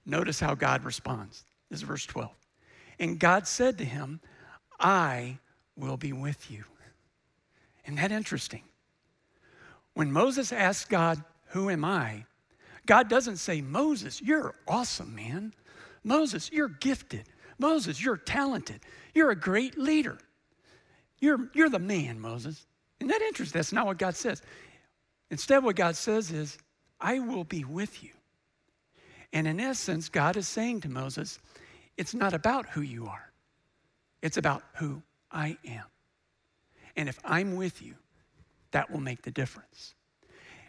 Notice 0.05 0.39
how 0.39 0.55
God 0.55 0.83
responds. 0.83 1.45
This 1.69 1.79
is 1.79 1.83
verse 1.83 2.05
12. 2.05 2.29
And 2.99 3.19
God 3.19 3.47
said 3.47 3.77
to 3.77 3.85
him, 3.85 4.19
I 4.79 5.37
will 5.75 5.97
be 5.97 6.13
with 6.13 6.51
you. 6.51 6.63
Isn't 7.85 7.95
that 7.95 8.11
interesting? 8.11 8.61
When 9.93 10.11
Moses 10.11 10.51
asks 10.51 10.85
God, 10.85 11.23
Who 11.47 11.69
am 11.69 11.83
I? 11.83 12.25
God 12.85 13.09
doesn't 13.09 13.37
say, 13.37 13.61
Moses, 13.61 14.21
you're 14.21 14.55
awesome, 14.67 15.15
man. 15.15 15.53
Moses, 16.03 16.51
you're 16.51 16.69
gifted. 16.69 17.25
Moses, 17.59 18.03
you're 18.03 18.17
talented. 18.17 18.81
You're 19.13 19.31
a 19.31 19.35
great 19.35 19.77
leader. 19.77 20.17
You're, 21.19 21.49
you're 21.53 21.69
the 21.69 21.79
man, 21.79 22.19
Moses. 22.19 22.65
Isn't 22.99 23.09
that 23.09 23.21
interesting? 23.21 23.59
That's 23.59 23.71
not 23.71 23.85
what 23.85 23.97
God 23.97 24.15
says. 24.15 24.41
Instead, 25.29 25.63
what 25.63 25.75
God 25.75 25.95
says 25.95 26.31
is, 26.31 26.57
I 26.99 27.19
will 27.19 27.43
be 27.43 27.63
with 27.63 28.03
you. 28.03 28.11
And 29.33 29.47
in 29.47 29.59
essence, 29.59 30.09
God 30.09 30.37
is 30.37 30.47
saying 30.47 30.81
to 30.81 30.89
Moses, 30.89 31.39
it's 31.97 32.13
not 32.13 32.33
about 32.33 32.67
who 32.69 32.81
you 32.81 33.07
are, 33.07 33.31
it's 34.21 34.37
about 34.37 34.63
who 34.75 35.01
I 35.31 35.57
am. 35.65 35.85
And 36.95 37.07
if 37.07 37.19
I'm 37.23 37.55
with 37.55 37.81
you, 37.81 37.95
that 38.71 38.91
will 38.91 38.99
make 38.99 39.21
the 39.21 39.31
difference. 39.31 39.95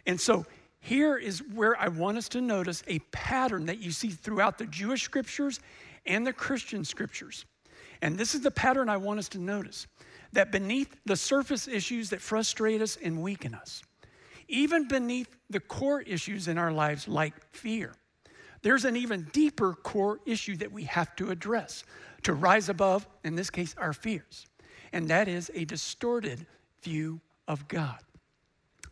And 0.05 0.19
so 0.19 0.45
here 0.79 1.15
is 1.17 1.41
where 1.53 1.79
I 1.79 1.87
want 1.87 2.17
us 2.17 2.27
to 2.29 2.41
notice 2.41 2.83
a 2.87 2.99
pattern 3.11 3.67
that 3.67 3.79
you 3.79 3.91
see 3.91 4.09
throughout 4.09 4.57
the 4.57 4.65
Jewish 4.65 5.03
scriptures 5.03 5.59
and 6.05 6.27
the 6.27 6.33
Christian 6.33 6.83
scriptures. 6.83 7.45
And 8.01 8.17
this 8.17 8.35
is 8.35 8.41
the 8.41 8.51
pattern 8.51 8.89
I 8.89 8.97
want 8.97 9.19
us 9.19 9.29
to 9.29 9.39
notice 9.39 9.87
that 10.33 10.51
beneath 10.51 10.93
the 11.05 11.15
surface 11.15 11.67
issues 11.67 12.09
that 12.09 12.19
frustrate 12.21 12.81
us 12.81 12.97
and 13.01 13.21
weaken 13.21 13.53
us, 13.53 13.81
even 14.49 14.87
beneath 14.87 15.37
the 15.49 15.61
core 15.61 16.01
issues 16.01 16.49
in 16.49 16.57
our 16.57 16.73
lives 16.73 17.07
like 17.07 17.33
fear, 17.51 17.93
there's 18.63 18.85
an 18.85 18.95
even 18.95 19.27
deeper 19.31 19.73
core 19.73 20.19
issue 20.25 20.55
that 20.57 20.71
we 20.71 20.83
have 20.85 21.15
to 21.17 21.29
address 21.29 21.83
to 22.23 22.33
rise 22.33 22.69
above, 22.69 23.05
in 23.23 23.35
this 23.35 23.49
case, 23.49 23.75
our 23.77 23.93
fears. 23.93 24.47
And 24.93 25.09
that 25.09 25.27
is 25.27 25.51
a 25.53 25.65
distorted 25.65 26.45
view 26.81 27.19
of 27.47 27.67
God. 27.67 27.99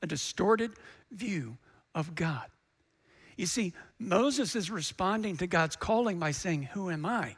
A 0.02 0.08
distorted 0.08 0.72
view 1.12 1.58
of 1.96 2.16
God. 2.16 2.46
You 3.38 3.46
see, 3.46 3.74
Moses 3.98 4.56
is 4.56 4.70
responding 4.70 5.38
to 5.38 5.48
God's 5.48 5.76
calling 5.76 6.20
by 6.20 6.32
saying, 6.32 6.64
Who 6.74 6.90
am 6.90 7.06
I? 7.06 7.38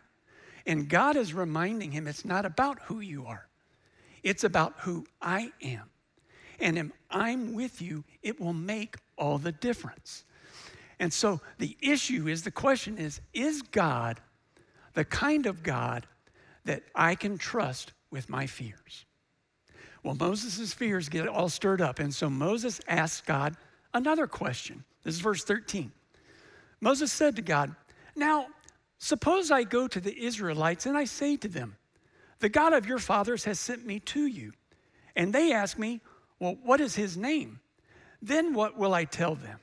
And 0.66 0.90
God 0.90 1.16
is 1.16 1.34
reminding 1.34 1.92
him 1.92 2.08
it's 2.08 2.25
not 2.25 2.46
about 2.46 2.80
who 2.84 3.00
you 3.00 3.25
are, 3.25 3.48
it's 4.24 4.44
about 4.44 4.74
who 4.80 5.06
I 5.22 5.52
am. 5.62 5.90
And 6.60 6.78
if 6.78 6.92
I'm 7.12 7.54
with 7.54 7.82
you, 7.82 8.04
it 8.22 8.40
will 8.40 8.54
make 8.54 8.96
all 9.18 9.38
the 9.38 9.52
difference. 9.52 10.24
And 11.00 11.12
so 11.12 11.42
the 11.58 11.78
issue 11.82 12.28
is 12.28 12.44
the 12.44 12.52
question 12.52 12.98
is 12.98 13.22
is 13.34 13.62
God 13.62 14.20
the 14.94 15.06
kind 15.06 15.46
of 15.46 15.64
God 15.64 16.08
that 16.66 16.84
I 16.96 17.16
can 17.16 17.38
trust 17.38 17.94
with 18.12 18.30
my 18.30 18.46
fears? 18.46 19.06
Well, 20.04 20.16
Moses' 20.16 20.74
fears 20.74 21.10
get 21.10 21.28
all 21.28 21.50
stirred 21.50 21.82
up. 21.82 22.00
And 22.00 22.14
so 22.14 22.30
Moses 22.30 22.82
asks 22.88 23.26
God 23.26 23.56
another 23.94 24.28
question. 24.28 24.84
This 25.04 25.16
is 25.16 25.22
verse 25.22 25.44
13. 25.44 25.92
Moses 26.82 27.12
said 27.12 27.36
to 27.38 27.42
God, 27.42 27.74
Now, 28.16 28.48
suppose 28.98 29.50
I 29.50 29.64
go 29.64 29.88
to 29.88 30.00
the 30.00 30.18
Israelites 30.26 30.86
and 30.86 30.98
I 30.98 31.06
say 31.06 31.38
to 31.38 31.48
them, 31.48 31.78
The 32.40 32.50
God 32.50 32.74
of 32.74 32.86
your 32.86 33.00
fathers 33.00 33.46
has 33.46 33.60
sent 33.60 33.86
me 33.86 34.00
to 34.02 34.26
you. 34.26 34.52
And 35.16 35.32
they 35.32 35.54
ask 35.54 35.78
me, 35.78 36.02
Well, 36.40 36.58
what 36.64 36.82
is 36.82 36.96
his 36.96 37.16
name? 37.16 37.62
Then 38.22 38.54
what 38.54 38.78
will 38.78 38.94
I 38.94 39.06
tell 39.06 39.36
them? 39.36 39.60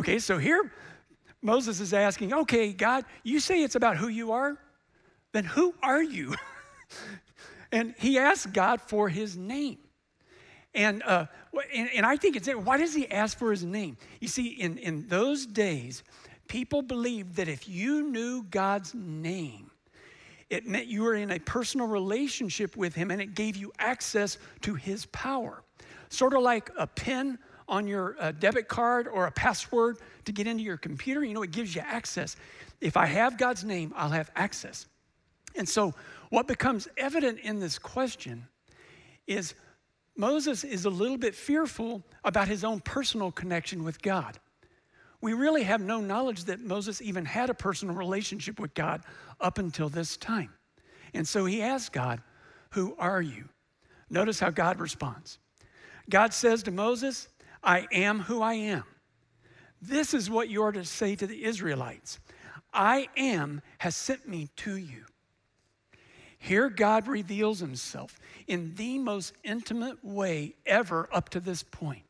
Okay, 0.00 0.18
so 0.18 0.38
here 0.38 0.72
Moses 1.42 1.78
is 1.78 1.92
asking, 1.92 2.32
okay, 2.32 2.72
God, 2.72 3.04
you 3.22 3.38
say 3.38 3.62
it's 3.62 3.74
about 3.74 3.98
who 3.98 4.08
you 4.08 4.32
are? 4.32 4.56
Then 5.32 5.44
who 5.44 5.74
are 5.82 6.02
you? 6.02 6.34
and 7.72 7.94
he 7.98 8.16
asks 8.16 8.46
God 8.46 8.80
for 8.80 9.10
his 9.10 9.36
name. 9.36 9.76
And, 10.74 11.02
uh, 11.02 11.26
and, 11.74 11.90
and, 11.94 12.06
I 12.06 12.16
think 12.16 12.36
it's, 12.36 12.48
why 12.48 12.78
does 12.78 12.94
he 12.94 13.10
ask 13.10 13.36
for 13.36 13.50
his 13.50 13.62
name? 13.62 13.98
You 14.20 14.28
see, 14.28 14.46
in, 14.46 14.78
in 14.78 15.06
those 15.08 15.44
days, 15.44 16.02
people 16.48 16.80
believed 16.80 17.34
that 17.34 17.48
if 17.48 17.68
you 17.68 18.10
knew 18.10 18.44
God's 18.44 18.94
name, 18.94 19.70
it 20.48 20.66
meant 20.66 20.86
you 20.86 21.02
were 21.02 21.14
in 21.14 21.30
a 21.30 21.38
personal 21.40 21.86
relationship 21.86 22.74
with 22.74 22.94
him 22.94 23.10
and 23.10 23.20
it 23.20 23.34
gave 23.34 23.54
you 23.54 23.70
access 23.78 24.38
to 24.62 24.76
his 24.76 25.04
power. 25.04 25.62
Sort 26.08 26.32
of 26.32 26.40
like 26.40 26.70
a 26.78 26.86
pin 26.86 27.38
on 27.70 27.86
your 27.86 28.16
uh, 28.20 28.32
debit 28.32 28.68
card 28.68 29.08
or 29.08 29.26
a 29.26 29.30
password 29.30 29.96
to 30.26 30.32
get 30.32 30.46
into 30.46 30.62
your 30.62 30.76
computer. 30.76 31.24
You 31.24 31.32
know, 31.32 31.42
it 31.42 31.52
gives 31.52 31.74
you 31.74 31.80
access. 31.80 32.36
If 32.80 32.96
I 32.96 33.06
have 33.06 33.38
God's 33.38 33.64
name, 33.64 33.94
I'll 33.96 34.10
have 34.10 34.30
access. 34.36 34.86
And 35.56 35.68
so, 35.68 35.94
what 36.28 36.46
becomes 36.46 36.88
evident 36.96 37.40
in 37.40 37.58
this 37.58 37.78
question 37.78 38.46
is 39.26 39.54
Moses 40.16 40.64
is 40.64 40.84
a 40.84 40.90
little 40.90 41.16
bit 41.16 41.34
fearful 41.34 42.02
about 42.24 42.48
his 42.48 42.64
own 42.64 42.80
personal 42.80 43.32
connection 43.32 43.84
with 43.84 44.02
God. 44.02 44.38
We 45.20 45.32
really 45.32 45.62
have 45.64 45.80
no 45.80 46.00
knowledge 46.00 46.44
that 46.44 46.60
Moses 46.60 47.02
even 47.02 47.24
had 47.24 47.50
a 47.50 47.54
personal 47.54 47.94
relationship 47.94 48.58
with 48.58 48.74
God 48.74 49.02
up 49.40 49.58
until 49.58 49.88
this 49.88 50.16
time. 50.16 50.50
And 51.14 51.26
so 51.26 51.44
he 51.44 51.62
asks 51.62 51.88
God, 51.88 52.20
Who 52.70 52.94
are 52.98 53.22
you? 53.22 53.48
Notice 54.08 54.40
how 54.40 54.50
God 54.50 54.80
responds. 54.80 55.38
God 56.08 56.34
says 56.34 56.62
to 56.64 56.70
Moses, 56.70 57.28
I 57.62 57.86
am 57.92 58.20
who 58.20 58.42
I 58.42 58.54
am. 58.54 58.84
This 59.82 60.14
is 60.14 60.30
what 60.30 60.48
you 60.48 60.62
are 60.62 60.72
to 60.72 60.84
say 60.84 61.16
to 61.16 61.26
the 61.26 61.44
Israelites 61.44 62.18
I 62.72 63.08
am 63.16 63.62
has 63.78 63.96
sent 63.96 64.28
me 64.28 64.48
to 64.56 64.76
you. 64.76 65.04
Here, 66.38 66.70
God 66.70 67.06
reveals 67.06 67.58
himself 67.58 68.18
in 68.46 68.74
the 68.76 68.98
most 68.98 69.34
intimate 69.44 70.02
way 70.02 70.54
ever 70.64 71.08
up 71.12 71.28
to 71.30 71.40
this 71.40 71.62
point. 71.62 72.04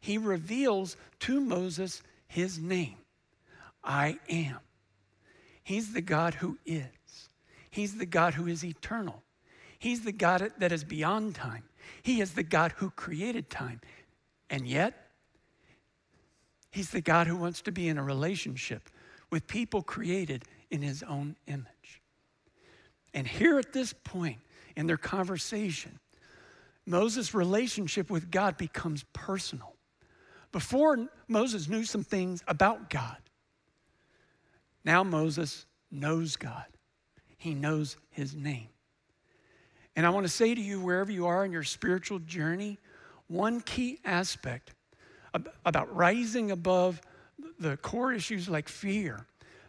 He 0.00 0.18
reveals 0.18 0.96
to 1.20 1.40
Moses 1.40 2.02
his 2.26 2.58
name 2.58 2.96
I 3.84 4.18
am. 4.28 4.58
He's 5.62 5.92
the 5.92 6.00
God 6.00 6.34
who 6.34 6.58
is, 6.64 7.28
He's 7.70 7.96
the 7.96 8.06
God 8.06 8.34
who 8.34 8.46
is 8.46 8.64
eternal, 8.64 9.22
He's 9.78 10.02
the 10.02 10.12
God 10.12 10.50
that 10.58 10.72
is 10.72 10.84
beyond 10.84 11.34
time. 11.34 11.64
He 12.02 12.20
is 12.20 12.34
the 12.34 12.42
God 12.42 12.72
who 12.76 12.90
created 12.90 13.50
time. 13.50 13.80
And 14.52 14.68
yet, 14.68 15.08
He's 16.70 16.90
the 16.90 17.00
God 17.00 17.26
who 17.26 17.36
wants 17.36 17.62
to 17.62 17.72
be 17.72 17.88
in 17.88 17.98
a 17.98 18.02
relationship 18.02 18.88
with 19.30 19.46
people 19.46 19.82
created 19.82 20.44
in 20.70 20.82
His 20.82 21.02
own 21.02 21.36
image. 21.46 22.02
And 23.14 23.26
here 23.26 23.58
at 23.58 23.72
this 23.72 23.92
point 23.92 24.38
in 24.76 24.86
their 24.86 24.96
conversation, 24.98 25.98
Moses' 26.86 27.34
relationship 27.34 28.10
with 28.10 28.30
God 28.30 28.56
becomes 28.56 29.04
personal. 29.12 29.74
Before, 30.50 31.08
Moses 31.28 31.68
knew 31.68 31.84
some 31.84 32.04
things 32.04 32.42
about 32.46 32.90
God. 32.90 33.16
Now, 34.84 35.02
Moses 35.02 35.64
knows 35.90 36.36
God, 36.36 36.66
he 37.38 37.54
knows 37.54 37.96
his 38.10 38.34
name. 38.34 38.68
And 39.94 40.06
I 40.06 40.10
want 40.10 40.24
to 40.24 40.32
say 40.32 40.54
to 40.54 40.60
you, 40.60 40.80
wherever 40.80 41.12
you 41.12 41.26
are 41.26 41.44
in 41.44 41.52
your 41.52 41.62
spiritual 41.62 42.18
journey, 42.18 42.78
one 43.32 43.60
key 43.60 43.98
aspect 44.04 44.72
about 45.64 45.94
rising 45.94 46.50
above 46.50 47.00
the 47.58 47.76
core 47.78 48.12
issues 48.12 48.48
like 48.48 48.68
fear 48.68 49.26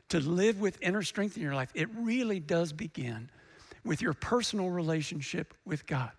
to 0.09 0.19
live 0.19 0.59
with 0.59 0.77
inner 0.81 1.01
strength 1.01 1.37
in 1.37 1.43
your 1.43 1.55
life, 1.55 1.71
it 1.73 1.87
really 1.95 2.39
does 2.39 2.73
begin 2.73 3.29
with 3.85 4.01
your 4.01 4.13
personal 4.13 4.69
relationship 4.69 5.53
with 5.65 5.87
God. 5.87 6.11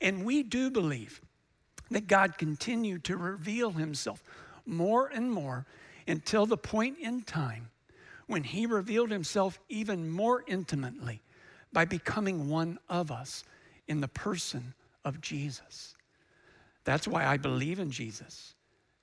And 0.00 0.24
we 0.24 0.42
do 0.42 0.70
believe 0.70 1.20
that 1.90 2.06
God 2.06 2.38
continued 2.38 3.04
to 3.04 3.16
reveal 3.16 3.70
himself 3.70 4.22
more 4.66 5.08
and 5.08 5.30
more 5.30 5.66
until 6.06 6.46
the 6.46 6.56
point 6.56 6.98
in 7.00 7.22
time 7.22 7.70
when 8.26 8.44
he 8.44 8.66
revealed 8.66 9.10
himself 9.10 9.58
even 9.68 10.08
more 10.08 10.44
intimately 10.46 11.22
by 11.72 11.84
becoming 11.84 12.48
one 12.48 12.78
of 12.88 13.10
us 13.10 13.44
in 13.88 14.00
the 14.00 14.08
person 14.08 14.74
of 15.04 15.20
Jesus. 15.20 15.96
That's 16.90 17.06
why 17.06 17.24
I 17.24 17.36
believe 17.36 17.78
in 17.78 17.92
Jesus. 17.92 18.56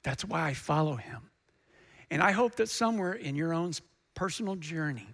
That's 0.03 0.25
why 0.25 0.45
I 0.45 0.53
follow 0.53 0.97
him. 0.97 1.29
And 2.11 2.21
I 2.21 2.31
hope 2.31 2.55
that 2.55 2.67
somewhere 2.67 3.13
in 3.13 3.37
your 3.37 3.53
own 3.53 3.71
personal 4.13 4.57
journey, 4.57 5.07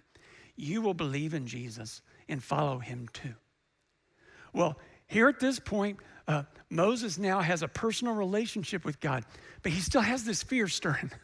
you 0.56 0.82
will 0.82 0.92
believe 0.92 1.34
in 1.34 1.46
Jesus 1.46 2.02
and 2.28 2.42
follow 2.42 2.80
him 2.80 3.08
too. 3.12 3.34
Well, 4.52 4.76
here 5.06 5.28
at 5.28 5.38
this 5.38 5.60
point, 5.60 5.98
uh, 6.26 6.42
Moses 6.68 7.16
now 7.16 7.40
has 7.40 7.62
a 7.62 7.68
personal 7.68 8.14
relationship 8.14 8.84
with 8.84 8.98
God, 8.98 9.24
but 9.62 9.70
he 9.70 9.78
still 9.78 10.00
has 10.00 10.24
this 10.24 10.42
fear 10.42 10.66
stirring. 10.66 11.12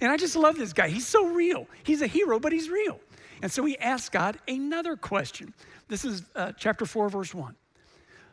And 0.00 0.10
I 0.10 0.16
just 0.16 0.34
love 0.34 0.56
this 0.56 0.72
guy. 0.72 0.88
He's 0.88 1.06
so 1.06 1.28
real. 1.28 1.68
He's 1.84 2.02
a 2.02 2.08
hero, 2.08 2.40
but 2.40 2.50
he's 2.50 2.68
real. 2.68 2.98
And 3.40 3.52
so 3.52 3.64
he 3.64 3.78
asks 3.78 4.08
God 4.08 4.36
another 4.48 4.96
question. 4.96 5.54
This 5.86 6.04
is 6.04 6.24
uh, 6.34 6.50
chapter 6.58 6.84
4, 6.84 7.08
verse 7.08 7.32
1. 7.32 7.54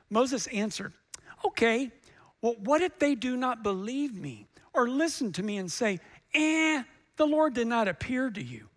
Moses 0.10 0.48
answered, 0.48 0.94
Okay, 1.46 1.92
well, 2.42 2.56
what 2.60 2.82
if 2.82 3.00
they 3.00 3.16
do 3.16 3.36
not 3.36 3.64
believe 3.64 4.16
me 4.16 4.48
or 4.74 4.88
listen 4.88 5.32
to 5.34 5.44
me 5.44 5.58
and 5.58 5.72
say, 5.72 6.00
Eh, 6.34 6.84
the 7.16 7.26
Lord 7.26 7.54
did 7.54 7.68
not 7.68 7.88
appear 7.88 8.30
to 8.30 8.44
you? 8.44 8.68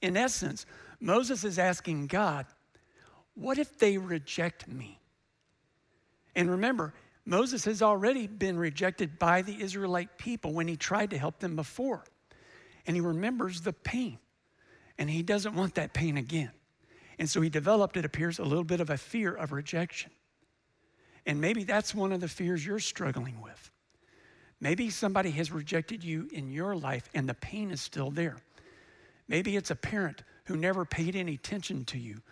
In 0.00 0.16
essence, 0.16 0.64
Moses 1.00 1.44
is 1.44 1.58
asking 1.58 2.06
God, 2.06 2.46
What 3.34 3.58
if 3.58 3.78
they 3.78 3.98
reject 3.98 4.68
me? 4.68 5.00
And 6.36 6.50
remember, 6.50 6.94
Moses 7.24 7.64
has 7.64 7.82
already 7.82 8.26
been 8.26 8.56
rejected 8.58 9.18
by 9.18 9.42
the 9.42 9.60
Israelite 9.60 10.16
people 10.16 10.54
when 10.54 10.68
he 10.68 10.76
tried 10.76 11.10
to 11.10 11.18
help 11.18 11.40
them 11.40 11.56
before. 11.56 12.04
And 12.86 12.96
he 12.96 13.00
remembers 13.00 13.60
the 13.60 13.72
pain. 13.72 14.18
And 14.96 15.10
he 15.10 15.22
doesn't 15.22 15.54
want 15.54 15.74
that 15.74 15.92
pain 15.92 16.16
again. 16.16 16.52
And 17.18 17.28
so 17.28 17.40
he 17.40 17.50
developed, 17.50 17.96
it 17.96 18.04
appears, 18.04 18.38
a 18.38 18.44
little 18.44 18.64
bit 18.64 18.80
of 18.80 18.90
a 18.90 18.96
fear 18.96 19.34
of 19.34 19.52
rejection. 19.52 20.10
And 21.28 21.42
maybe 21.42 21.62
that's 21.62 21.94
one 21.94 22.10
of 22.12 22.22
the 22.22 22.26
fears 22.26 22.64
you're 22.64 22.78
struggling 22.78 23.40
with. 23.42 23.70
Maybe 24.60 24.88
somebody 24.88 25.30
has 25.32 25.52
rejected 25.52 26.02
you 26.02 26.28
in 26.32 26.50
your 26.50 26.74
life 26.74 27.08
and 27.14 27.28
the 27.28 27.34
pain 27.34 27.70
is 27.70 27.82
still 27.82 28.10
there. 28.10 28.38
Maybe 29.28 29.54
it's 29.54 29.70
a 29.70 29.76
parent 29.76 30.22
who 30.46 30.56
never 30.56 30.86
paid 30.86 31.14
any 31.14 31.34
attention 31.34 31.84
to 31.84 31.98
you, 31.98 32.22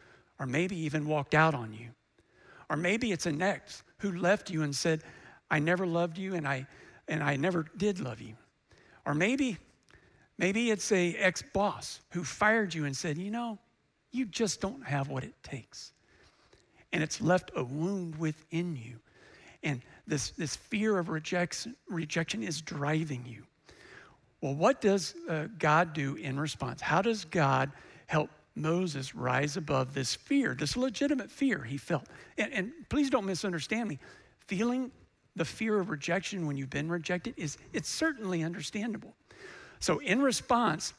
or 0.40 0.46
maybe 0.46 0.74
even 0.76 1.06
walked 1.06 1.34
out 1.34 1.54
on 1.54 1.74
you. 1.74 1.90
Or 2.70 2.76
maybe 2.76 3.12
it's 3.12 3.26
an 3.26 3.42
ex 3.42 3.84
who 3.98 4.12
left 4.12 4.48
you 4.50 4.62
and 4.62 4.74
said, 4.74 5.02
I 5.50 5.58
never 5.58 5.86
loved 5.86 6.16
you 6.16 6.34
and 6.34 6.48
I, 6.48 6.66
and 7.06 7.22
I 7.22 7.36
never 7.36 7.66
did 7.76 8.00
love 8.00 8.22
you. 8.22 8.34
Or 9.04 9.12
maybe, 9.12 9.58
maybe 10.38 10.70
it's 10.70 10.90
a 10.90 11.14
ex-boss 11.16 12.00
who 12.12 12.24
fired 12.24 12.72
you 12.72 12.86
and 12.86 12.96
said, 12.96 13.18
you 13.18 13.30
know, 13.30 13.58
you 14.10 14.24
just 14.24 14.62
don't 14.62 14.84
have 14.84 15.08
what 15.08 15.22
it 15.22 15.34
takes. 15.42 15.92
And 16.92 17.02
it's 17.02 17.20
left 17.20 17.50
a 17.56 17.64
wound 17.64 18.16
within 18.16 18.76
you. 18.76 18.98
And 19.62 19.82
this, 20.06 20.30
this 20.30 20.56
fear 20.56 20.98
of 20.98 21.08
rejection, 21.08 21.74
rejection 21.88 22.42
is 22.42 22.60
driving 22.60 23.24
you. 23.26 23.42
Well, 24.40 24.54
what 24.54 24.80
does 24.80 25.14
uh, 25.28 25.48
God 25.58 25.92
do 25.92 26.14
in 26.14 26.38
response? 26.38 26.80
How 26.80 27.02
does 27.02 27.24
God 27.24 27.72
help 28.06 28.30
Moses 28.54 29.14
rise 29.14 29.56
above 29.56 29.92
this 29.92 30.14
fear, 30.14 30.54
this 30.54 30.76
legitimate 30.76 31.30
fear 31.30 31.64
he 31.64 31.76
felt? 31.76 32.04
And, 32.38 32.52
and 32.52 32.72
please 32.88 33.10
don't 33.10 33.26
misunderstand 33.26 33.88
me. 33.88 33.98
Feeling 34.46 34.92
the 35.34 35.44
fear 35.44 35.80
of 35.80 35.90
rejection 35.90 36.46
when 36.46 36.56
you've 36.56 36.70
been 36.70 36.88
rejected 36.88 37.34
is 37.36 37.58
it's 37.72 37.88
certainly 37.88 38.44
understandable. 38.44 39.14
So 39.80 39.98
in 39.98 40.22
response, 40.22 40.94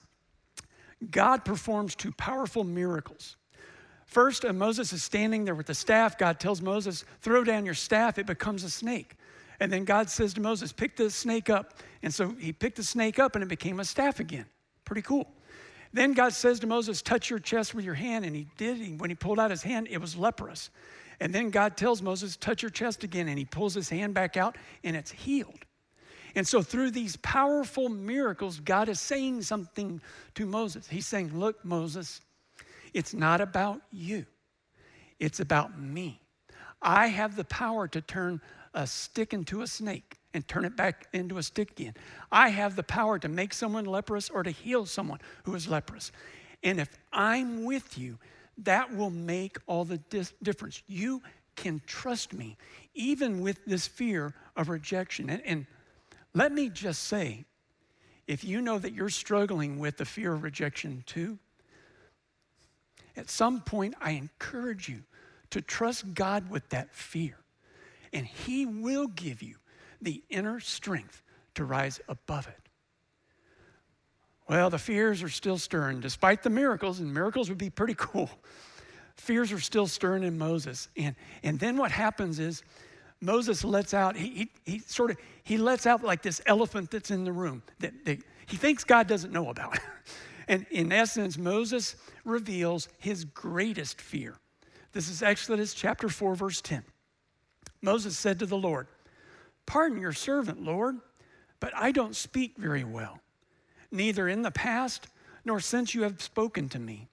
God 1.10 1.46
performs 1.46 1.96
two 1.96 2.12
powerful 2.12 2.64
miracles. 2.64 3.37
First, 4.08 4.46
uh, 4.46 4.54
Moses 4.54 4.94
is 4.94 5.04
standing 5.04 5.46
there 5.46 5.54
with 5.54 5.68
the 5.68 5.76
staff. 5.76 6.18
God 6.18 6.40
tells 6.40 6.62
Moses, 6.62 7.04
throw 7.22 7.44
down 7.44 7.66
your 7.66 7.76
staff, 7.76 8.18
it 8.18 8.26
becomes 8.26 8.64
a 8.64 8.70
snake. 8.70 9.16
And 9.60 9.72
then 9.72 9.86
God 9.86 10.10
says 10.10 10.34
to 10.36 10.42
Moses, 10.42 10.72
pick 10.72 10.96
the 10.96 11.10
snake 11.10 11.50
up. 11.50 11.74
And 12.04 12.14
so 12.14 12.30
he 12.40 12.54
picked 12.54 12.78
the 12.78 12.84
snake 12.84 13.20
up 13.20 13.36
and 13.36 13.44
it 13.44 13.50
became 13.50 13.80
a 13.80 13.86
staff 13.86 14.20
again. 14.20 14.46
Pretty 14.86 15.02
cool. 15.02 15.28
Then 15.94 16.14
God 16.14 16.34
says 16.34 16.60
to 16.60 16.68
Moses, 16.68 17.02
touch 17.02 17.30
your 17.30 17.40
chest 17.40 17.74
with 17.74 17.84
your 17.84 17.96
hand. 17.96 18.24
And 18.24 18.36
he 18.36 18.48
did. 18.58 18.78
He, 18.78 18.94
when 18.94 19.10
he 19.10 19.16
pulled 19.16 19.40
out 19.40 19.52
his 19.52 19.64
hand, 19.64 19.88
it 19.90 20.00
was 20.00 20.16
leprous. 20.16 20.70
And 21.20 21.34
then 21.34 21.50
God 21.50 21.76
tells 21.76 22.02
Moses, 22.02 22.38
touch 22.38 22.62
your 22.62 22.70
chest 22.70 23.04
again. 23.04 23.28
And 23.28 23.38
he 23.38 23.46
pulls 23.46 23.74
his 23.74 23.90
hand 23.90 24.14
back 24.14 24.38
out 24.38 24.58
and 24.84 24.96
it's 24.96 25.12
healed. 25.12 25.66
And 26.36 26.48
so, 26.48 26.62
through 26.62 26.92
these 26.92 27.16
powerful 27.18 27.90
miracles, 27.90 28.60
God 28.60 28.90
is 28.90 29.00
saying 29.00 29.42
something 29.42 30.00
to 30.36 30.46
Moses. 30.46 30.88
He's 30.88 31.08
saying, 31.08 31.32
Look, 31.34 31.66
Moses, 31.66 32.22
it's 32.98 33.14
not 33.14 33.42
about 33.42 33.82
you, 33.92 34.26
it's 35.20 35.40
about 35.40 35.80
me. 35.80 36.20
I 36.82 37.08
have 37.08 37.36
the 37.36 37.44
power 37.44 37.88
to 37.90 38.02
turn 38.02 38.42
a 38.74 38.88
stick 38.88 39.36
into 39.36 39.62
a 39.62 39.68
snake 39.68 40.18
and 40.34 40.48
turn 40.48 40.66
it 40.66 40.76
back 40.76 41.06
into 41.14 41.38
a 41.38 41.44
stick 41.44 41.72
again. 41.72 41.94
I 42.32 42.50
have 42.50 42.76
the 42.76 42.82
power 42.82 43.20
to 43.20 43.28
make 43.28 43.54
someone 43.54 43.86
leprous 43.86 44.32
or 44.32 44.42
to 44.42 44.50
heal 44.50 44.88
someone 44.88 45.20
who 45.44 45.54
is 45.54 45.68
leprous. 45.68 46.12
And 46.64 46.80
if 46.80 46.90
I'm 47.14 47.66
with 47.66 48.00
you, 48.00 48.18
that 48.64 48.96
will 48.96 49.12
make 49.12 49.60
all 49.68 49.86
the 49.86 50.00
dis- 50.10 50.34
difference. 50.42 50.82
You 50.88 51.22
can 51.56 51.84
trust 51.86 52.34
me, 52.34 52.58
even 52.96 53.42
with 53.42 53.64
this 53.66 53.86
fear 53.86 54.34
of 54.56 54.70
rejection. 54.70 55.30
And, 55.30 55.44
and 55.46 55.66
let 56.34 56.52
me 56.52 56.70
just 56.70 57.04
say 57.04 57.46
if 58.26 58.44
you 58.44 58.60
know 58.60 58.80
that 58.80 58.94
you're 58.94 59.10
struggling 59.10 59.78
with 59.78 59.98
the 59.98 60.06
fear 60.06 60.34
of 60.34 60.42
rejection 60.42 61.04
too, 61.06 61.38
at 63.18 63.30
some 63.30 63.62
point, 63.62 63.96
I 64.00 64.12
encourage 64.12 64.88
you 64.88 65.04
to 65.50 65.62
trust 65.62 66.14
God 66.14 66.50
with 66.50 66.70
that 66.70 66.94
fear 66.94 67.38
and 68.14 68.26
He 68.26 68.66
will 68.66 69.08
give 69.08 69.42
you 69.42 69.56
the 70.02 70.24
inner 70.30 70.60
strength 70.60 71.22
to 71.56 71.66
rise 71.66 72.00
above 72.08 72.48
it. 72.48 72.70
Well, 74.48 74.70
the 74.70 74.80
fears 74.80 75.24
are 75.24 75.30
still 75.30 75.58
stirring, 75.58 76.00
despite 76.00 76.42
the 76.42 76.50
miracles, 76.50 77.00
and 77.00 77.14
miracles 77.14 77.50
would 77.50 77.58
be 77.58 77.70
pretty 77.70 77.94
cool. 77.98 78.30
Fears 79.16 79.52
are 79.52 79.60
still 79.60 79.88
stirring 79.88 80.24
in 80.24 80.38
Moses. 80.38 80.88
And, 80.96 81.16
and 81.44 81.60
then 81.60 81.78
what 81.78 81.92
happens 81.92 82.40
is 82.40 82.64
Moses 83.20 83.64
lets 83.64 83.94
out, 83.94 84.16
he, 84.16 84.50
he, 84.66 84.72
he, 84.72 84.80
sort 84.80 85.12
of, 85.12 85.18
he 85.44 85.58
lets 85.58 85.86
out 85.86 86.04
like 86.04 86.22
this 86.22 86.40
elephant 86.46 86.92
that's 86.92 87.12
in 87.12 87.24
the 87.24 87.32
room 87.32 87.64
that, 87.80 88.06
that 88.06 88.20
he 88.46 88.58
thinks 88.58 88.84
God 88.84 89.08
doesn't 89.08 89.34
know 89.34 89.50
about. 89.50 89.80
and 90.48 90.66
in 90.72 90.92
essence, 90.92 91.38
Moses 91.38 91.96
reveals 92.24 92.88
his 93.00 93.26
greatest 93.26 94.00
fear. 94.00 94.36
This 94.94 95.10
is 95.10 95.22
Exodus 95.22 95.74
chapter 95.74 96.10
4, 96.10 96.36
verse 96.36 96.62
10. 96.62 96.84
Moses 97.82 98.18
said 98.18 98.40
to 98.40 98.46
the 98.46 98.58
Lord, 98.58 98.88
Pardon 99.66 100.00
your 100.00 100.14
servant, 100.14 100.64
Lord, 100.64 100.98
but 101.60 101.74
I 101.76 101.92
don't 101.92 102.16
speak 102.16 102.58
very 102.58 102.84
well, 102.84 103.20
neither 103.92 104.28
in 104.30 104.42
the 104.42 104.52
past 104.52 105.08
nor 105.44 105.60
since 105.60 105.94
you 105.94 106.04
have 106.04 106.22
spoken 106.22 106.70
to 106.70 106.80
me. 106.80 107.08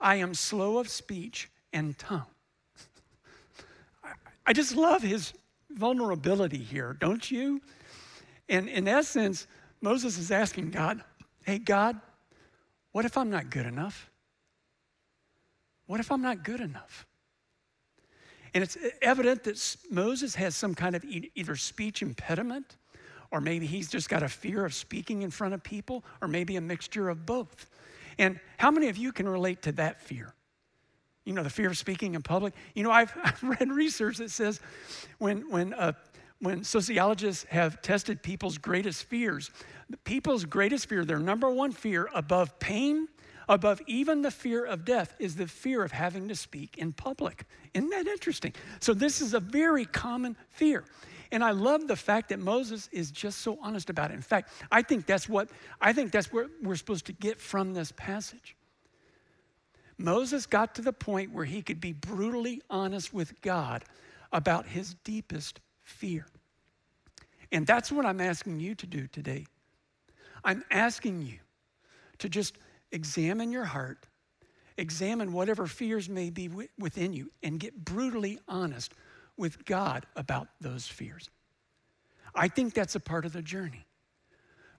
I 0.00 0.16
am 0.16 0.34
slow 0.34 0.78
of 0.78 0.88
speech 0.88 1.50
and 1.72 1.96
tongue. 1.98 2.26
I 4.46 4.52
just 4.52 4.74
love 4.74 5.02
his 5.02 5.32
vulnerability 5.70 6.58
here, 6.58 6.96
don't 6.98 7.30
you? 7.30 7.60
And 8.48 8.68
in 8.68 8.88
essence, 8.88 9.46
Moses 9.80 10.18
is 10.18 10.30
asking 10.30 10.70
God, 10.70 11.02
Hey, 11.44 11.58
God, 11.58 12.00
what 12.92 13.04
if 13.04 13.16
I'm 13.16 13.30
not 13.30 13.50
good 13.50 13.66
enough? 13.66 14.10
What 15.86 16.00
if 16.00 16.10
I'm 16.12 16.22
not 16.22 16.44
good 16.44 16.60
enough? 16.60 17.06
And 18.54 18.64
it's 18.64 18.76
evident 19.00 19.44
that 19.44 19.76
Moses 19.90 20.34
has 20.34 20.56
some 20.56 20.74
kind 20.74 20.96
of 20.96 21.04
either 21.04 21.56
speech 21.56 22.02
impediment, 22.02 22.76
or 23.30 23.40
maybe 23.40 23.66
he's 23.66 23.88
just 23.88 24.08
got 24.08 24.22
a 24.22 24.28
fear 24.28 24.64
of 24.64 24.74
speaking 24.74 25.22
in 25.22 25.30
front 25.30 25.54
of 25.54 25.62
people, 25.62 26.04
or 26.20 26.28
maybe 26.28 26.56
a 26.56 26.60
mixture 26.60 27.08
of 27.08 27.26
both. 27.26 27.66
And 28.18 28.40
how 28.56 28.70
many 28.70 28.88
of 28.88 28.96
you 28.96 29.12
can 29.12 29.28
relate 29.28 29.62
to 29.62 29.72
that 29.72 30.00
fear? 30.00 30.34
You 31.24 31.32
know, 31.32 31.42
the 31.42 31.50
fear 31.50 31.68
of 31.68 31.78
speaking 31.78 32.14
in 32.14 32.22
public. 32.22 32.54
You 32.74 32.82
know, 32.82 32.90
I've, 32.90 33.12
I've 33.24 33.42
read 33.42 33.70
research 33.70 34.16
that 34.16 34.30
says 34.30 34.60
when, 35.18 35.48
when, 35.50 35.74
uh, 35.74 35.92
when 36.40 36.64
sociologists 36.64 37.44
have 37.50 37.82
tested 37.82 38.22
people's 38.22 38.58
greatest 38.58 39.04
fears, 39.04 39.50
people's 40.04 40.44
greatest 40.44 40.88
fear, 40.88 41.04
their 41.04 41.18
number 41.18 41.50
one 41.50 41.72
fear 41.72 42.08
above 42.14 42.58
pain 42.58 43.08
above 43.50 43.82
even 43.88 44.22
the 44.22 44.30
fear 44.30 44.64
of 44.64 44.84
death 44.84 45.14
is 45.18 45.34
the 45.34 45.46
fear 45.46 45.82
of 45.82 45.90
having 45.90 46.28
to 46.28 46.36
speak 46.36 46.78
in 46.78 46.92
public. 46.92 47.44
Isn't 47.74 47.90
that 47.90 48.06
interesting? 48.06 48.54
So, 48.78 48.94
this 48.94 49.20
is 49.20 49.34
a 49.34 49.40
very 49.40 49.84
common 49.84 50.36
fear. 50.50 50.84
And 51.32 51.44
I 51.44 51.50
love 51.50 51.86
the 51.86 51.96
fact 51.96 52.30
that 52.30 52.38
Moses 52.38 52.88
is 52.92 53.10
just 53.10 53.38
so 53.38 53.58
honest 53.60 53.90
about 53.90 54.10
it. 54.10 54.14
In 54.14 54.22
fact, 54.22 54.50
I 54.70 54.82
think 54.82 55.06
that's 55.06 55.28
what 55.28 55.50
I 55.80 55.92
think 55.92 56.12
that's 56.12 56.32
what 56.32 56.46
we're 56.62 56.76
supposed 56.76 57.06
to 57.06 57.12
get 57.12 57.40
from 57.40 57.74
this 57.74 57.92
passage. 57.96 58.56
Moses 59.98 60.46
got 60.46 60.76
to 60.76 60.82
the 60.82 60.92
point 60.92 61.32
where 61.32 61.44
he 61.44 61.60
could 61.60 61.80
be 61.80 61.92
brutally 61.92 62.62
honest 62.70 63.12
with 63.12 63.40
God 63.42 63.84
about 64.32 64.66
his 64.66 64.94
deepest 65.04 65.60
fear. 65.90 66.26
And 67.52 67.66
that's 67.66 67.90
what 67.90 68.06
I'm 68.06 68.20
asking 68.20 68.60
you 68.60 68.74
to 68.76 68.86
do 68.86 69.06
today. 69.08 69.46
I'm 70.44 70.64
asking 70.70 71.22
you 71.22 71.38
to 72.18 72.28
just 72.28 72.56
examine 72.92 73.52
your 73.52 73.64
heart, 73.64 74.06
examine 74.76 75.32
whatever 75.32 75.66
fears 75.66 76.08
may 76.08 76.30
be 76.30 76.48
within 76.78 77.12
you, 77.12 77.30
and 77.42 77.58
get 77.58 77.84
brutally 77.84 78.38
honest 78.48 78.94
with 79.36 79.64
God 79.64 80.06
about 80.16 80.48
those 80.60 80.86
fears. 80.86 81.28
I 82.34 82.48
think 82.48 82.74
that's 82.74 82.94
a 82.94 83.00
part 83.00 83.24
of 83.24 83.32
the 83.32 83.42
journey. 83.42 83.84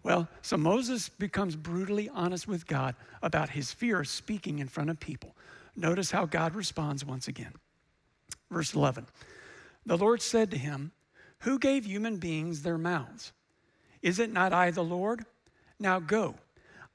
Well, 0.03 0.27
so 0.41 0.57
Moses 0.57 1.09
becomes 1.09 1.55
brutally 1.55 2.09
honest 2.09 2.47
with 2.47 2.65
God 2.65 2.95
about 3.21 3.49
his 3.49 3.71
fear 3.71 3.99
of 3.99 4.07
speaking 4.07 4.59
in 4.59 4.67
front 4.67 4.89
of 4.89 4.99
people. 4.99 5.35
Notice 5.75 6.09
how 6.09 6.25
God 6.25 6.55
responds 6.55 7.05
once 7.05 7.27
again. 7.27 7.53
Verse 8.49 8.73
11 8.73 9.05
The 9.85 9.97
Lord 9.97 10.21
said 10.21 10.51
to 10.51 10.57
him, 10.57 10.91
Who 11.41 11.59
gave 11.59 11.85
human 11.85 12.17
beings 12.17 12.61
their 12.61 12.77
mouths? 12.77 13.31
Is 14.01 14.19
it 14.19 14.31
not 14.31 14.53
I, 14.53 14.71
the 14.71 14.83
Lord? 14.83 15.25
Now 15.79 15.99
go. 15.99 16.35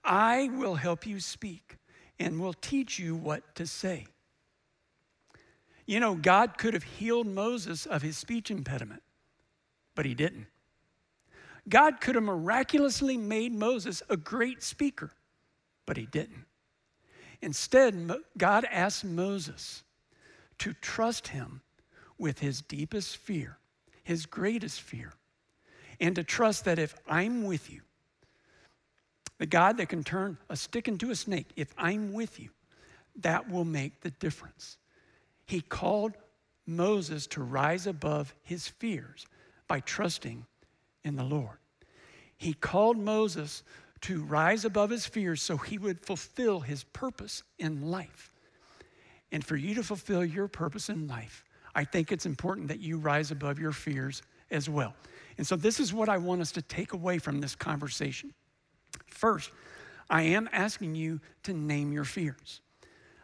I 0.04 0.50
will 0.52 0.76
help 0.76 1.06
you 1.06 1.20
speak 1.20 1.78
and 2.18 2.40
will 2.40 2.54
teach 2.54 2.98
you 2.98 3.16
what 3.16 3.54
to 3.56 3.66
say. 3.66 4.06
You 5.86 6.00
know, 6.00 6.14
God 6.14 6.58
could 6.58 6.74
have 6.74 6.82
healed 6.82 7.26
Moses 7.26 7.86
of 7.86 8.02
his 8.02 8.18
speech 8.18 8.50
impediment, 8.50 9.02
but 9.94 10.04
he 10.04 10.14
didn't. 10.14 10.46
God 11.68 12.00
could 12.00 12.14
have 12.14 12.24
miraculously 12.24 13.16
made 13.16 13.52
Moses 13.52 14.02
a 14.08 14.16
great 14.16 14.62
speaker, 14.62 15.10
but 15.84 15.96
he 15.96 16.06
didn't. 16.06 16.44
Instead, 17.42 18.10
God 18.38 18.64
asked 18.70 19.04
Moses 19.04 19.82
to 20.58 20.72
trust 20.74 21.28
him 21.28 21.60
with 22.18 22.38
his 22.38 22.62
deepest 22.62 23.16
fear, 23.16 23.58
his 24.06 24.24
greatest 24.24 24.80
fear, 24.80 25.12
and 25.98 26.14
to 26.14 26.22
trust 26.22 26.64
that 26.64 26.78
if 26.78 26.94
I'm 27.08 27.42
with 27.42 27.72
you, 27.72 27.80
the 29.38 29.46
God 29.46 29.78
that 29.78 29.88
can 29.88 30.04
turn 30.04 30.38
a 30.48 30.56
stick 30.56 30.86
into 30.86 31.10
a 31.10 31.16
snake, 31.16 31.48
if 31.56 31.74
I'm 31.76 32.12
with 32.12 32.38
you, 32.38 32.50
that 33.16 33.50
will 33.50 33.64
make 33.64 34.02
the 34.02 34.10
difference. 34.10 34.78
He 35.44 35.60
called 35.60 36.12
Moses 36.68 37.26
to 37.28 37.42
rise 37.42 37.88
above 37.88 38.32
his 38.44 38.68
fears 38.68 39.26
by 39.66 39.80
trusting 39.80 40.46
in 41.02 41.16
the 41.16 41.24
Lord. 41.24 41.58
He 42.36 42.54
called 42.54 42.98
Moses 42.98 43.64
to 44.02 44.22
rise 44.22 44.64
above 44.64 44.90
his 44.90 45.04
fears 45.04 45.42
so 45.42 45.56
he 45.56 45.78
would 45.78 46.06
fulfill 46.06 46.60
his 46.60 46.84
purpose 46.84 47.42
in 47.58 47.90
life. 47.90 48.30
And 49.32 49.44
for 49.44 49.56
you 49.56 49.74
to 49.74 49.82
fulfill 49.82 50.24
your 50.24 50.46
purpose 50.46 50.88
in 50.88 51.08
life, 51.08 51.44
I 51.76 51.84
think 51.84 52.10
it's 52.10 52.24
important 52.24 52.68
that 52.68 52.80
you 52.80 52.96
rise 52.96 53.30
above 53.30 53.58
your 53.58 53.70
fears 53.70 54.22
as 54.50 54.68
well. 54.68 54.94
And 55.36 55.46
so, 55.46 55.54
this 55.54 55.78
is 55.78 55.92
what 55.92 56.08
I 56.08 56.16
want 56.16 56.40
us 56.40 56.50
to 56.52 56.62
take 56.62 56.94
away 56.94 57.18
from 57.18 57.40
this 57.40 57.54
conversation. 57.54 58.32
First, 59.08 59.50
I 60.08 60.22
am 60.22 60.48
asking 60.52 60.94
you 60.94 61.20
to 61.42 61.52
name 61.52 61.92
your 61.92 62.04
fears. 62.04 62.62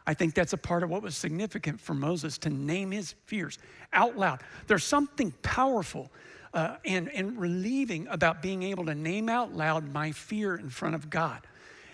I 0.07 0.13
think 0.13 0.35
that's 0.35 0.53
a 0.53 0.59
part 0.59 0.83
of 0.83 0.91
what 0.91 1.01
was 1.01 1.17
significant 1.17 1.81
for 1.81 1.95
Moses 1.95 2.37
to 2.39 2.51
name 2.51 2.91
his 2.91 3.15
fears 3.25 3.59
out 3.93 4.19
loud. 4.19 4.43
There's 4.67 4.85
something 4.85 5.33
powerful 5.43 6.11
uh, 6.53 6.77
and, 6.85 7.09
and 7.09 7.41
relieving 7.41 8.07
about 8.09 8.43
being 8.43 8.63
able 8.65 8.85
to 8.87 8.95
name 8.95 9.31
out 9.31 9.55
loud 9.55 9.91
my 9.93 10.13
fear 10.13 10.57
in 10.57 10.69
front 10.69 10.95
of 10.95 11.09
God. 11.09 11.47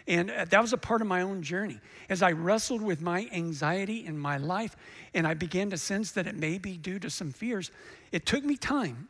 And 0.08 0.30
uh, 0.30 0.46
that 0.46 0.60
was 0.60 0.72
a 0.72 0.78
part 0.78 1.02
of 1.02 1.06
my 1.06 1.20
own 1.20 1.42
journey. 1.42 1.78
As 2.08 2.22
I 2.22 2.32
wrestled 2.32 2.80
with 2.80 3.02
my 3.02 3.28
anxiety 3.30 4.06
in 4.06 4.18
my 4.18 4.38
life, 4.38 4.74
and 5.12 5.26
I 5.26 5.34
began 5.34 5.68
to 5.70 5.76
sense 5.76 6.12
that 6.12 6.26
it 6.26 6.34
may 6.34 6.56
be 6.56 6.78
due 6.78 6.98
to 6.98 7.10
some 7.10 7.30
fears, 7.30 7.70
it 8.10 8.24
took 8.24 8.42
me 8.42 8.56
time. 8.56 9.08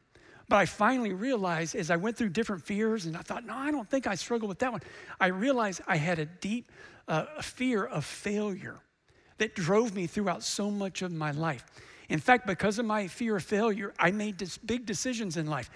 But 0.48 0.56
I 0.56 0.66
finally 0.66 1.12
realized 1.12 1.76
as 1.76 1.90
I 1.90 1.96
went 1.96 2.16
through 2.16 2.30
different 2.30 2.64
fears, 2.64 3.06
and 3.06 3.16
I 3.16 3.20
thought, 3.20 3.44
no, 3.46 3.54
I 3.54 3.70
don't 3.70 3.88
think 3.88 4.06
I 4.06 4.16
struggle 4.16 4.48
with 4.48 4.58
that 4.58 4.72
one. 4.72 4.80
I 5.20 5.28
realized 5.28 5.82
I 5.86 5.96
had 5.96 6.18
a 6.18 6.24
deep 6.24 6.72
uh, 7.06 7.26
fear 7.42 7.84
of 7.84 8.04
failure 8.04 8.80
that 9.36 9.54
drove 9.54 9.94
me 9.94 10.08
throughout 10.08 10.42
so 10.42 10.70
much 10.70 11.02
of 11.02 11.12
my 11.12 11.30
life. 11.30 11.64
In 12.08 12.18
fact, 12.18 12.46
because 12.46 12.78
of 12.78 12.86
my 12.86 13.06
fear 13.06 13.36
of 13.36 13.44
failure, 13.44 13.94
I 13.98 14.10
made 14.10 14.42
big 14.64 14.84
decisions 14.84 15.36
in 15.36 15.46
life. 15.46 15.70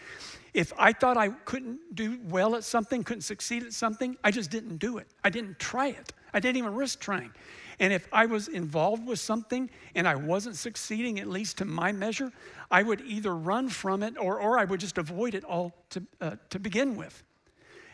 If 0.54 0.72
I 0.78 0.92
thought 0.92 1.16
I 1.16 1.30
couldn't 1.30 1.94
do 1.94 2.18
well 2.24 2.54
at 2.56 2.64
something, 2.64 3.02
couldn't 3.02 3.22
succeed 3.22 3.62
at 3.62 3.72
something, 3.72 4.16
I 4.22 4.30
just 4.30 4.50
didn't 4.50 4.76
do 4.76 4.98
it. 4.98 5.06
I 5.24 5.30
didn't 5.30 5.58
try 5.58 5.88
it. 5.88 6.12
I 6.34 6.40
didn't 6.40 6.58
even 6.58 6.74
risk 6.74 7.00
trying. 7.00 7.32
And 7.78 7.92
if 7.92 8.06
I 8.12 8.26
was 8.26 8.48
involved 8.48 9.06
with 9.06 9.18
something 9.18 9.70
and 9.94 10.06
I 10.06 10.14
wasn't 10.14 10.56
succeeding, 10.56 11.18
at 11.20 11.26
least 11.26 11.58
to 11.58 11.64
my 11.64 11.90
measure, 11.90 12.30
I 12.70 12.82
would 12.82 13.00
either 13.00 13.34
run 13.34 13.68
from 13.68 14.02
it 14.02 14.14
or, 14.18 14.40
or 14.40 14.58
I 14.58 14.64
would 14.64 14.80
just 14.80 14.98
avoid 14.98 15.34
it 15.34 15.44
all 15.44 15.72
to, 15.90 16.02
uh, 16.20 16.36
to 16.50 16.58
begin 16.58 16.96
with. 16.96 17.22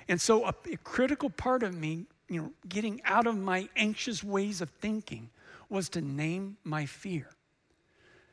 And 0.09 0.21
so, 0.21 0.47
a, 0.47 0.55
a 0.71 0.77
critical 0.79 1.31
part 1.31 1.63
of 1.63 1.75
me, 1.75 2.07
you 2.29 2.43
know, 2.43 2.53
getting 2.69 3.01
out 3.05 3.27
of 3.27 3.37
my 3.37 3.69
anxious 3.77 4.25
ways 4.25 4.61
of 4.61 4.71
thinking 4.71 5.31
was 5.69 5.89
to 5.91 6.01
name 6.01 6.57
my 6.65 6.87
fear 6.87 7.29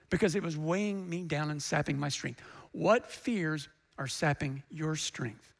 because 0.09 0.35
it 0.35 0.43
was 0.43 0.57
weighing 0.57 1.07
me 1.09 1.23
down 1.23 1.51
and 1.51 1.61
sapping 1.61 1.99
my 1.99 2.09
strength. 2.09 2.41
What 2.71 3.11
fears 3.11 3.67
are 3.97 4.07
sapping 4.07 4.63
your 4.69 4.95
strength? 4.95 5.53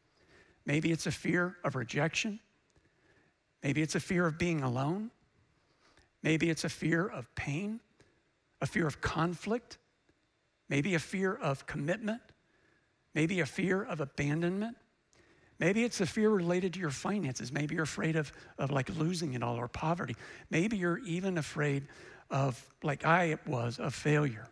Maybe 0.65 0.91
it's 0.91 1.05
a 1.05 1.11
fear 1.11 1.57
of 1.63 1.75
rejection. 1.75 2.39
Maybe 3.63 3.81
it's 3.81 3.95
a 3.95 3.99
fear 3.99 4.25
of 4.27 4.37
being 4.37 4.61
alone. 4.61 5.11
Maybe 6.23 6.49
it's 6.49 6.63
a 6.63 6.69
fear 6.69 7.05
of 7.07 7.33
pain, 7.35 7.79
a 8.61 8.65
fear 8.65 8.87
of 8.87 8.99
conflict, 8.99 9.77
maybe 10.69 10.95
a 10.95 10.99
fear 10.99 11.35
of 11.35 11.67
commitment, 11.67 12.21
maybe 13.13 13.41
a 13.41 13.45
fear 13.45 13.83
of 13.83 14.01
abandonment. 14.01 14.75
Maybe 15.59 15.83
it's 15.83 16.01
a 16.01 16.05
fear 16.05 16.31
related 16.31 16.73
to 16.73 16.79
your 16.79 16.89
finances. 16.89 17.51
Maybe 17.51 17.75
you're 17.75 17.83
afraid 17.83 18.15
of, 18.15 18.33
of 18.57 18.71
like 18.71 18.89
losing 18.97 19.33
it 19.33 19.43
all 19.43 19.55
or 19.55 19.67
poverty. 19.67 20.15
Maybe 20.49 20.77
you're 20.77 20.97
even 20.99 21.37
afraid 21.37 21.87
of, 22.29 22.61
like 22.83 23.05
I 23.05 23.37
was, 23.45 23.79
of 23.79 23.93
failure. 23.93 24.49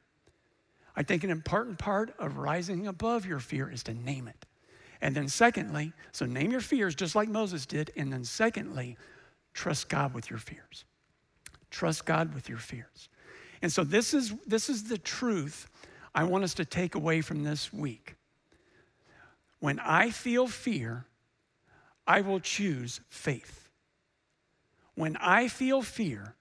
I 0.96 1.04
think 1.04 1.24
an 1.24 1.30
important 1.30 1.80
part 1.80 2.14
of 2.20 2.38
rising 2.38 2.88
above 2.88 3.26
your 3.26 3.40
fear 3.40 3.70
is 3.70 3.84
to 3.84 3.94
name 3.94 4.28
it. 4.28 4.46
And 5.02 5.16
then, 5.16 5.28
secondly, 5.28 5.92
so 6.12 6.26
name 6.26 6.52
your 6.52 6.62
fears 6.62 6.96
just 6.96 7.16
like 7.16 7.28
Moses 7.28 7.66
did. 7.66 7.92
And 7.98 8.14
then, 8.14 8.24
secondly, 8.24 8.98
trust 9.54 9.90
God 9.90 10.14
with 10.14 10.30
your 10.30 10.40
fears. 10.40 10.86
Trust 11.72 12.06
God 12.06 12.34
with 12.34 12.48
your 12.48 12.60
fears. 12.60 13.10
And 13.62 13.72
so, 13.72 13.84
this 13.84 14.14
is, 14.14 14.34
this 14.48 14.70
is 14.70 14.86
the 14.86 14.98
truth 14.98 15.68
I 16.16 16.24
want 16.24 16.44
us 16.44 16.54
to 16.56 16.66
take 16.66 16.96
away 16.96 17.22
from 17.22 17.44
this 17.44 17.74
week. 17.74 18.16
When 19.60 19.80
I 19.80 20.10
feel 20.10 20.48
fear, 20.48 21.06
I 22.06 22.22
will 22.22 22.40
choose 22.40 23.02
faith. 23.10 23.70
When 24.96 25.18
I 25.18 25.48
feel 25.48 25.82
fear, 25.82 26.36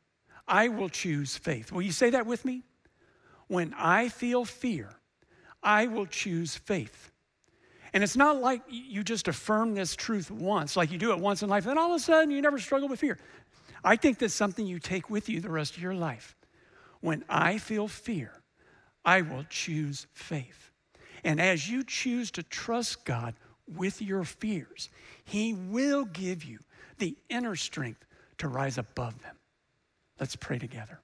I 0.47 0.69
will 0.69 0.89
choose 0.89 1.37
faith. 1.37 1.73
Will 1.73 1.83
you 1.83 1.93
say 1.93 2.11
that 2.11 2.27
with 2.27 2.45
me? 2.45 2.65
When 3.49 3.75
I 3.77 4.09
feel 4.09 4.45
fear, 4.45 4.89
I 5.63 5.87
will 5.87 6.07
choose 6.07 6.57
faith. 6.57 7.11
And 7.93 8.03
it's 8.03 8.17
not 8.17 8.41
like 8.41 8.63
you 8.69 9.05
just 9.05 9.29
affirm 9.29 9.75
this 9.75 9.95
truth 9.95 10.31
once, 10.31 10.77
like 10.77 10.91
you 10.91 10.99
do 10.99 11.13
it 11.13 11.19
once 11.19 11.43
in 11.43 11.51
life, 11.51 11.67
and 11.67 11.79
all 11.79 11.93
of 11.93 11.97
a 11.97 11.99
sudden 12.01 12.31
you 12.31 12.41
never 12.41 12.59
struggle 12.59 12.89
with 12.89 13.01
fear. 13.01 13.19
I 13.85 13.97
think 13.97 14.19
that's 14.19 14.33
something 14.33 14.67
you 14.67 14.79
take 14.79 15.11
with 15.11 15.29
you 15.29 15.41
the 15.41 15.51
rest 15.51 15.77
of 15.77 15.83
your 15.83 15.95
life. 15.95 16.37
When 17.01 17.25
I 17.29 17.59
feel 17.59 17.89
fear, 17.89 18.33
I 19.05 19.23
will 19.23 19.45
choose 19.51 20.07
faith. 20.13 20.71
And 21.25 21.41
as 21.41 21.69
you 21.69 21.85
choose 21.85 22.31
to 22.33 22.43
trust 22.43 23.05
God 23.05 23.35
with 23.67 24.01
your 24.01 24.25
fears, 24.25 24.89
He 25.25 25.55
will 25.55 26.05
give 26.05 26.45
you 26.45 26.61
the 26.99 27.17
inner 27.29 27.57
strength 27.57 28.05
to 28.39 28.49
rise 28.49 28.79
above 28.79 29.21
them. 29.23 29.37
Let's 30.19 30.37
pray 30.37 30.59
together. 30.59 31.01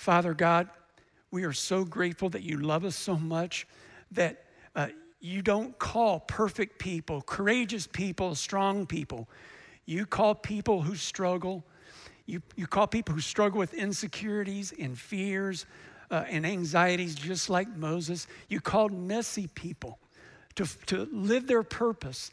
Father 0.00 0.32
God, 0.32 0.66
we 1.30 1.44
are 1.44 1.52
so 1.52 1.84
grateful 1.84 2.30
that 2.30 2.42
you 2.42 2.56
love 2.56 2.86
us 2.86 2.96
so 2.96 3.18
much 3.18 3.66
that 4.12 4.46
uh, 4.74 4.86
you 5.20 5.42
don't 5.42 5.78
call 5.78 6.20
perfect 6.20 6.78
people, 6.78 7.20
courageous 7.20 7.86
people, 7.86 8.34
strong 8.34 8.86
people. 8.86 9.28
You 9.84 10.06
call 10.06 10.34
people 10.34 10.80
who 10.80 10.94
struggle. 10.94 11.66
You, 12.24 12.40
you 12.56 12.66
call 12.66 12.86
people 12.86 13.14
who 13.14 13.20
struggle 13.20 13.58
with 13.58 13.74
insecurities 13.74 14.72
and 14.80 14.98
fears 14.98 15.66
uh, 16.10 16.24
and 16.30 16.46
anxieties, 16.46 17.14
just 17.14 17.50
like 17.50 17.68
Moses. 17.76 18.26
You 18.48 18.62
called 18.62 18.92
messy 18.92 19.48
people 19.48 19.98
to, 20.54 20.64
to 20.86 21.10
live 21.12 21.46
their 21.46 21.62
purpose 21.62 22.30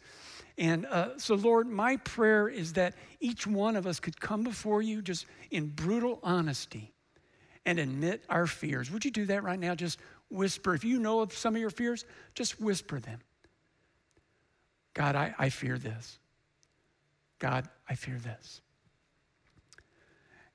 and 0.58 0.88
uh, 0.88 1.10
so, 1.18 1.36
Lord, 1.36 1.68
my 1.68 1.98
prayer 1.98 2.48
is 2.48 2.74
that 2.74 2.96
each 3.20 3.46
one 3.46 3.76
of 3.76 3.86
us 3.86 4.00
could 4.00 4.20
come 4.20 4.44
before 4.44 4.82
you 4.82 5.04
just 5.04 5.28
in 5.52 5.68
brutal 5.68 6.20
honesty 6.24 6.96
and 7.68 7.80
admit 7.80 8.24
our 8.30 8.48
fears. 8.48 8.90
Would 8.90 9.04
you 9.04 9.12
do 9.12 9.26
that 9.26 9.44
right 9.44 9.60
now? 9.60 9.76
Just 9.76 10.00
whisper. 10.32 10.74
If 10.74 10.86
you 10.86 11.00
know 11.00 11.20
of 11.20 11.34
some 11.34 11.54
of 11.54 11.62
your 11.62 11.70
fears, 11.70 12.06
just 12.34 12.62
whisper 12.62 13.00
them. 13.00 13.20
God, 14.94 15.16
I, 15.16 15.36
I 15.38 15.50
fear 15.50 15.78
this. 15.78 16.18
God, 17.40 17.68
I 17.88 17.96
fear 17.96 18.18
this. 18.18 18.62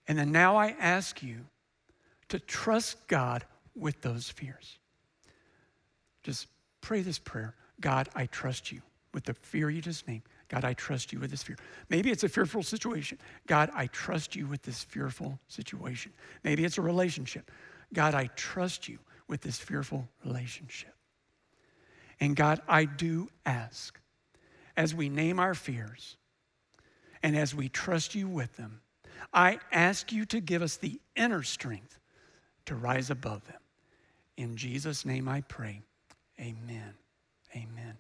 And 0.09 0.18
then 0.18 0.33
now 0.33 0.57
I 0.57 0.75
ask 0.81 1.22
you 1.22 1.44
to 2.31 2.40
trust 2.40 3.07
God 3.09 3.44
with 3.77 4.01
those 4.01 4.31
fears. 4.31 4.79
Just 6.22 6.48
pray 6.81 7.03
this 7.03 7.18
prayer 7.18 7.55
God, 7.79 8.09
I 8.14 8.27
trust 8.27 8.72
you 8.72 8.81
with 9.12 9.25
the 9.25 9.35
fear 9.35 9.68
you 9.68 9.83
just 9.83 10.09
named. 10.09 10.22
God, 10.53 10.65
I 10.65 10.75
trust 10.75 11.15
you 11.15 11.19
with 11.19 11.31
this 11.31 11.43
fear. 11.43 11.57
Maybe 11.88 12.11
it's 12.11 12.25
a 12.25 12.29
fearful 12.29 12.62
situation. 12.62 13.19
God, 13.47 13.71
I 13.75 13.87
trust 13.87 14.37
you 14.37 14.47
with 14.47 14.62
this 14.62 14.85
fearful 14.85 15.38
situation. 15.49 16.12
Maybe 16.45 16.67
it's 16.67 16.77
a 16.77 16.83
relationship. 16.83 17.51
God, 17.95 18.15
I 18.15 18.27
trust 18.37 18.87
you 18.87 18.99
with 19.29 19.41
this 19.41 19.59
fearful 19.59 20.07
relationship. 20.27 20.95
And 22.21 22.37
God, 22.37 22.61
I 22.69 22.85
do 22.85 23.31
ask, 23.47 23.99
as 24.77 24.95
we 24.95 25.09
name 25.09 25.41
our 25.41 25.55
fears 25.55 26.19
and 27.23 27.35
as 27.35 27.55
we 27.55 27.71
trust 27.71 28.15
you 28.15 28.29
with 28.29 28.55
them, 28.57 28.83
I 29.33 29.59
ask 29.73 30.12
you 30.12 30.27
to 30.27 30.41
give 30.41 30.61
us 30.61 30.77
the 30.77 31.01
inner 31.17 31.43
strength 31.43 31.99
to 32.67 32.75
rise 32.75 33.09
above 33.09 33.47
them. 33.47 33.61
In 34.37 34.57
Jesus' 34.57 35.07
name 35.07 35.29
I 35.29 35.41
pray. 35.43 35.81
Amen. 36.38 36.93
Amen. 37.55 37.97